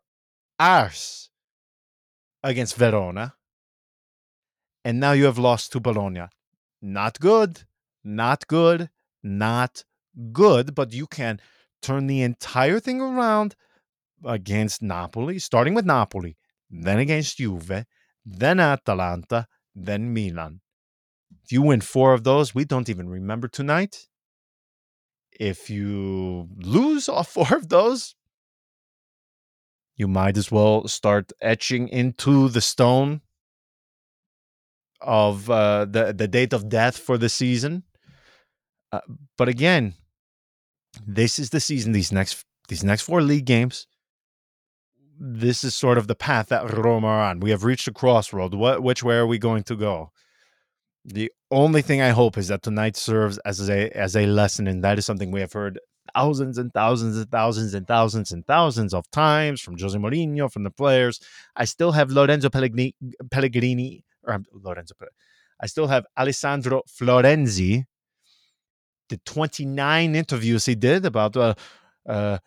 arse 0.60 1.30
against 2.42 2.76
Verona. 2.76 3.36
And 4.86 5.00
now 5.00 5.12
you 5.12 5.26
have 5.26 5.38
lost 5.38 5.72
to 5.74 5.80
Bologna. 5.80 6.26
Not 6.82 7.20
good. 7.20 7.64
Not 8.04 8.48
good. 8.48 8.90
Not 9.22 9.84
good. 10.32 10.76
But 10.76 10.94
you 10.94 11.08
can 11.08 11.40
turn 11.82 12.08
the 12.08 12.22
entire 12.22 12.80
thing 12.80 13.02
around 13.02 13.56
against 14.26 14.82
Napoli, 14.82 15.40
starting 15.40 15.74
with 15.74 15.86
Napoli 15.86 16.38
then 16.74 17.00
against 17.00 17.38
Juve, 17.38 17.86
then 18.26 18.60
Atalanta, 18.60 19.48
then 19.76 20.14
Milan. 20.14 20.62
If 21.44 21.52
you 21.52 21.62
win 21.62 21.82
four 21.82 22.14
of 22.14 22.24
those, 22.24 22.56
we 22.56 22.66
don't 22.66 22.90
even 22.90 23.08
remember 23.08 23.48
tonight. 23.48 24.08
If 25.32 25.70
you 25.70 26.50
lose 26.58 27.08
all 27.08 27.24
four 27.36 27.56
of 27.56 27.70
those, 27.70 28.16
you 29.96 30.08
might 30.08 30.38
as 30.38 30.52
well 30.52 30.88
start 30.88 31.32
etching 31.42 31.88
into 31.88 32.50
the 32.50 32.62
stone 32.62 33.22
of 35.00 35.50
uh, 35.50 35.86
the 35.86 36.14
the 36.14 36.28
date 36.28 36.54
of 36.54 36.70
death 36.70 36.98
for 36.98 37.18
the 37.18 37.30
season. 37.30 37.84
Uh, 38.92 39.02
but 39.38 39.50
again, 39.50 39.94
this 41.06 41.38
is 41.38 41.50
the 41.52 41.60
season. 41.60 41.92
These 41.92 42.12
next 42.12 42.46
these 42.70 42.84
next 42.84 43.04
four 43.04 43.22
league 43.22 43.46
games, 43.46 43.86
this 45.26 45.64
is 45.64 45.74
sort 45.74 45.98
of 45.98 46.08
the 46.08 46.16
path 46.16 46.50
that 46.50 46.70
Roma 46.70 47.08
are 47.08 47.24
on. 47.24 47.40
We 47.40 47.52
have 47.52 47.64
reached 47.64 47.88
a 47.88 47.94
crossroad. 47.94 48.54
What, 48.54 48.84
which 48.84 49.04
way 49.04 49.16
are 49.16 49.26
we 49.26 49.38
going 49.38 49.64
to 49.64 49.76
go? 49.78 50.12
The 51.06 51.32
only 51.50 51.82
thing 51.82 52.02
I 52.02 52.10
hope 52.10 52.38
is 52.38 52.50
that 52.50 52.62
tonight 52.62 52.98
serves 52.98 53.38
as 53.40 53.70
a 53.70 53.90
as 53.98 54.18
a 54.18 54.26
lesson, 54.26 54.68
and 54.68 54.84
that 54.84 54.98
is 54.98 55.06
something 55.06 55.32
we 55.32 55.40
have 55.40 55.54
heard 55.54 55.80
thousands 56.14 56.58
and 56.58 56.74
thousands 56.74 57.16
and 57.18 57.32
thousands 57.32 57.74
and 57.74 57.88
thousands 57.88 58.32
and 58.34 58.46
thousands 58.46 58.94
of 58.94 59.10
times 59.12 59.62
from 59.62 59.78
Jose 59.78 59.98
Mourinho, 59.98 60.52
from 60.52 60.64
the 60.64 60.72
players. 60.72 61.22
I 61.56 61.66
still 61.66 61.94
have 61.94 62.10
Lorenzo 62.12 62.50
Pellegrini, 62.50 62.94
Pellegrini 63.32 64.04
or 64.26 64.34
um, 64.34 64.46
Lorenzo. 64.52 64.96
I 65.60 65.68
still 65.68 65.88
have 65.88 66.06
Alessandro 66.18 66.82
Florenzi. 66.88 67.86
The 69.08 69.18
29 69.26 70.16
interviews 70.16 70.66
he 70.66 70.76
did 70.76 71.06
about 71.06 71.38
uh, 71.38 71.54
uh, 72.08 72.40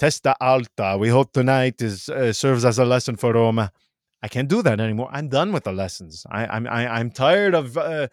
Testa 0.00 0.34
alta. 0.40 0.96
We 0.98 1.10
hope 1.10 1.34
tonight 1.34 1.82
is 1.82 2.08
uh, 2.08 2.32
serves 2.32 2.64
as 2.64 2.78
a 2.78 2.86
lesson 2.86 3.16
for 3.16 3.34
Roma. 3.34 3.70
I 4.22 4.28
can't 4.28 4.48
do 4.48 4.62
that 4.62 4.80
anymore. 4.80 5.10
I'm 5.12 5.28
done 5.28 5.52
with 5.52 5.64
the 5.64 5.72
lessons. 5.72 6.24
I, 6.30 6.46
I'm 6.46 6.66
I, 6.66 6.98
am 7.00 7.10
tired 7.10 7.54
of. 7.54 7.76
Uh, 7.76 8.08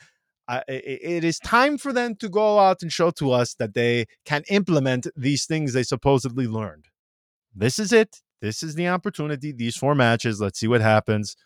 I, 0.50 0.64
it 0.68 1.24
is 1.24 1.40
time 1.40 1.78
for 1.78 1.94
them 1.94 2.16
to 2.16 2.28
go 2.28 2.60
out 2.60 2.82
and 2.82 2.92
show 2.92 3.12
to 3.12 3.32
us 3.32 3.54
that 3.56 3.74
they 3.74 4.06
can 4.26 4.44
implement 4.50 5.08
these 5.16 5.46
things 5.46 5.72
they 5.72 5.84
supposedly 5.84 6.46
learned. 6.46 6.88
This 7.56 7.80
is 7.80 7.94
it. 7.94 8.22
This 8.42 8.64
is 8.64 8.76
the 8.76 8.90
opportunity. 8.90 9.54
These 9.54 9.78
four 9.78 9.96
matches. 9.96 10.42
Let's 10.42 10.60
see 10.60 10.68
what 10.68 10.82
happens. 10.82 11.38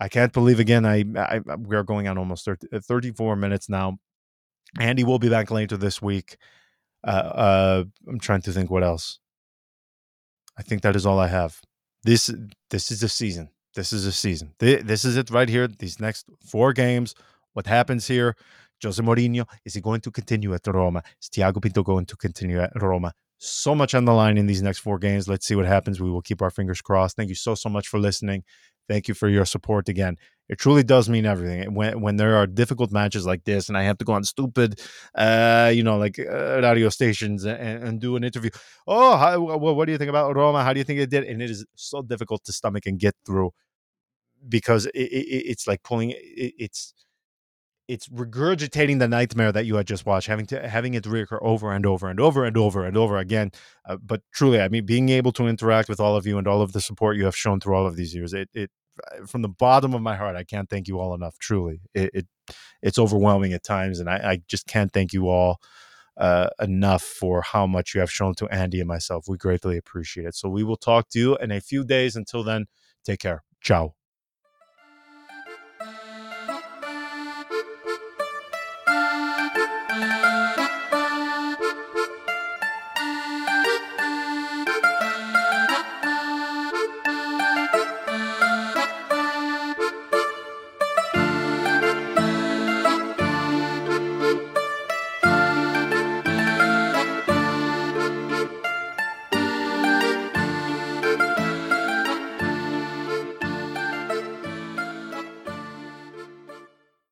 I 0.00 0.08
can't 0.08 0.32
believe 0.32 0.60
again. 0.60 0.86
I, 0.86 1.04
I 1.16 1.40
we 1.56 1.74
are 1.74 1.82
going 1.82 2.06
on 2.06 2.16
almost 2.16 2.44
30, 2.44 2.68
uh, 2.72 2.80
34 2.80 3.34
minutes 3.34 3.68
now. 3.68 3.98
Andy 4.78 5.02
will 5.02 5.18
be 5.18 5.28
back 5.28 5.50
later 5.50 5.76
this 5.76 6.00
week. 6.00 6.36
Uh, 7.04 7.10
uh, 7.10 7.84
I'm 8.08 8.20
trying 8.20 8.42
to 8.42 8.52
think 8.52 8.70
what 8.70 8.82
else. 8.82 9.18
I 10.58 10.62
think 10.62 10.82
that 10.82 10.96
is 10.96 11.06
all 11.06 11.18
I 11.18 11.28
have. 11.28 11.60
This 12.02 12.32
this 12.70 12.90
is 12.90 13.00
the 13.00 13.08
season. 13.08 13.50
This 13.74 13.92
is 13.92 14.04
the 14.04 14.12
season. 14.12 14.54
This 14.58 15.04
is 15.04 15.16
it 15.16 15.30
right 15.30 15.48
here. 15.48 15.68
These 15.68 16.00
next 16.00 16.26
four 16.40 16.72
games. 16.72 17.14
What 17.52 17.66
happens 17.66 18.06
here? 18.06 18.36
Jose 18.82 19.02
Mourinho 19.02 19.46
is 19.64 19.74
he 19.74 19.80
going 19.80 20.00
to 20.02 20.10
continue 20.10 20.54
at 20.54 20.66
Roma? 20.66 21.02
Is 21.20 21.28
Tiago 21.28 21.60
Pinto 21.60 21.82
going 21.82 22.06
to 22.06 22.16
continue 22.16 22.60
at 22.60 22.70
Roma? 22.80 23.12
So 23.38 23.74
much 23.74 23.94
on 23.94 24.04
the 24.04 24.12
line 24.12 24.38
in 24.38 24.46
these 24.46 24.62
next 24.62 24.78
four 24.78 24.98
games. 24.98 25.28
Let's 25.28 25.46
see 25.46 25.54
what 25.54 25.66
happens. 25.66 26.00
We 26.00 26.10
will 26.10 26.22
keep 26.22 26.40
our 26.40 26.50
fingers 26.50 26.80
crossed. 26.80 27.16
Thank 27.16 27.28
you 27.28 27.34
so 27.34 27.54
so 27.54 27.68
much 27.68 27.88
for 27.88 27.98
listening. 27.98 28.44
Thank 28.88 29.08
you 29.08 29.14
for 29.14 29.28
your 29.28 29.44
support 29.44 29.88
again. 29.88 30.16
It 30.48 30.58
truly 30.58 30.84
does 30.84 31.08
mean 31.08 31.26
everything. 31.26 31.74
When 31.74 32.00
when 32.00 32.16
there 32.16 32.36
are 32.36 32.46
difficult 32.46 32.92
matches 32.92 33.26
like 33.26 33.44
this, 33.44 33.68
and 33.68 33.76
I 33.76 33.82
have 33.82 33.98
to 33.98 34.04
go 34.04 34.12
on 34.12 34.24
stupid, 34.24 34.80
uh, 35.14 35.72
you 35.74 35.82
know, 35.82 35.96
like 35.98 36.18
uh, 36.18 36.60
radio 36.62 36.88
stations 36.88 37.44
and, 37.44 37.82
and, 37.82 38.00
do 38.00 38.14
an 38.16 38.22
interview. 38.22 38.50
Oh, 38.86 39.16
how, 39.16 39.40
what 39.40 39.86
do 39.86 39.92
you 39.92 39.98
think 39.98 40.10
about 40.10 40.36
Roma? 40.36 40.62
How 40.62 40.72
do 40.72 40.78
you 40.78 40.84
think 40.84 41.00
it 41.00 41.10
did? 41.10 41.24
And 41.24 41.42
it 41.42 41.50
is 41.50 41.66
so 41.74 42.02
difficult 42.02 42.44
to 42.44 42.52
stomach 42.52 42.86
and 42.86 42.98
get 42.98 43.14
through 43.24 43.50
because 44.48 44.86
it, 44.86 44.92
it, 44.94 45.50
it's 45.50 45.66
like 45.66 45.82
pulling. 45.82 46.10
It, 46.10 46.54
it's 46.58 46.94
it's 47.88 48.08
regurgitating 48.08 48.98
the 48.98 49.08
nightmare 49.08 49.52
that 49.52 49.64
you 49.64 49.76
had 49.76 49.86
just 49.86 50.06
watched, 50.06 50.26
having 50.26 50.46
to 50.46 50.68
having 50.68 50.94
it 50.94 51.04
reoccur 51.04 51.38
over 51.40 51.72
and 51.72 51.86
over 51.86 52.08
and 52.08 52.18
over 52.20 52.44
and 52.44 52.56
over 52.56 52.84
and 52.84 52.96
over 52.96 53.16
again. 53.16 53.50
Uh, 53.88 53.96
but 53.96 54.22
truly, 54.32 54.60
I 54.60 54.68
mean, 54.68 54.86
being 54.86 55.08
able 55.08 55.32
to 55.32 55.46
interact 55.46 55.88
with 55.88 56.00
all 56.00 56.16
of 56.16 56.26
you 56.26 56.38
and 56.38 56.48
all 56.48 56.62
of 56.62 56.72
the 56.72 56.80
support 56.80 57.16
you 57.16 57.24
have 57.24 57.36
shown 57.36 57.60
through 57.60 57.74
all 57.76 57.86
of 57.86 57.96
these 57.96 58.14
years, 58.14 58.32
it, 58.32 58.48
it 58.54 58.70
from 59.26 59.42
the 59.42 59.48
bottom 59.48 59.94
of 59.94 60.02
my 60.02 60.16
heart, 60.16 60.36
I 60.36 60.44
can't 60.44 60.68
thank 60.68 60.88
you 60.88 60.98
all 60.98 61.14
enough. 61.14 61.38
Truly, 61.38 61.80
it, 61.94 62.10
it 62.14 62.26
it's 62.82 62.98
overwhelming 62.98 63.52
at 63.52 63.62
times, 63.62 64.00
and 64.00 64.08
I, 64.08 64.16
I 64.16 64.42
just 64.48 64.66
can't 64.66 64.92
thank 64.92 65.12
you 65.12 65.28
all 65.28 65.60
uh, 66.16 66.48
enough 66.60 67.02
for 67.02 67.42
how 67.42 67.66
much 67.66 67.94
you 67.94 68.00
have 68.00 68.10
shown 68.10 68.34
to 68.36 68.48
Andy 68.48 68.80
and 68.80 68.88
myself. 68.88 69.26
We 69.28 69.36
greatly 69.36 69.76
appreciate 69.76 70.26
it. 70.26 70.34
So 70.34 70.48
we 70.48 70.64
will 70.64 70.76
talk 70.76 71.08
to 71.10 71.18
you 71.18 71.36
in 71.36 71.50
a 71.50 71.60
few 71.60 71.84
days. 71.84 72.16
Until 72.16 72.42
then, 72.42 72.66
take 73.04 73.20
care. 73.20 73.42
Ciao. 73.60 74.05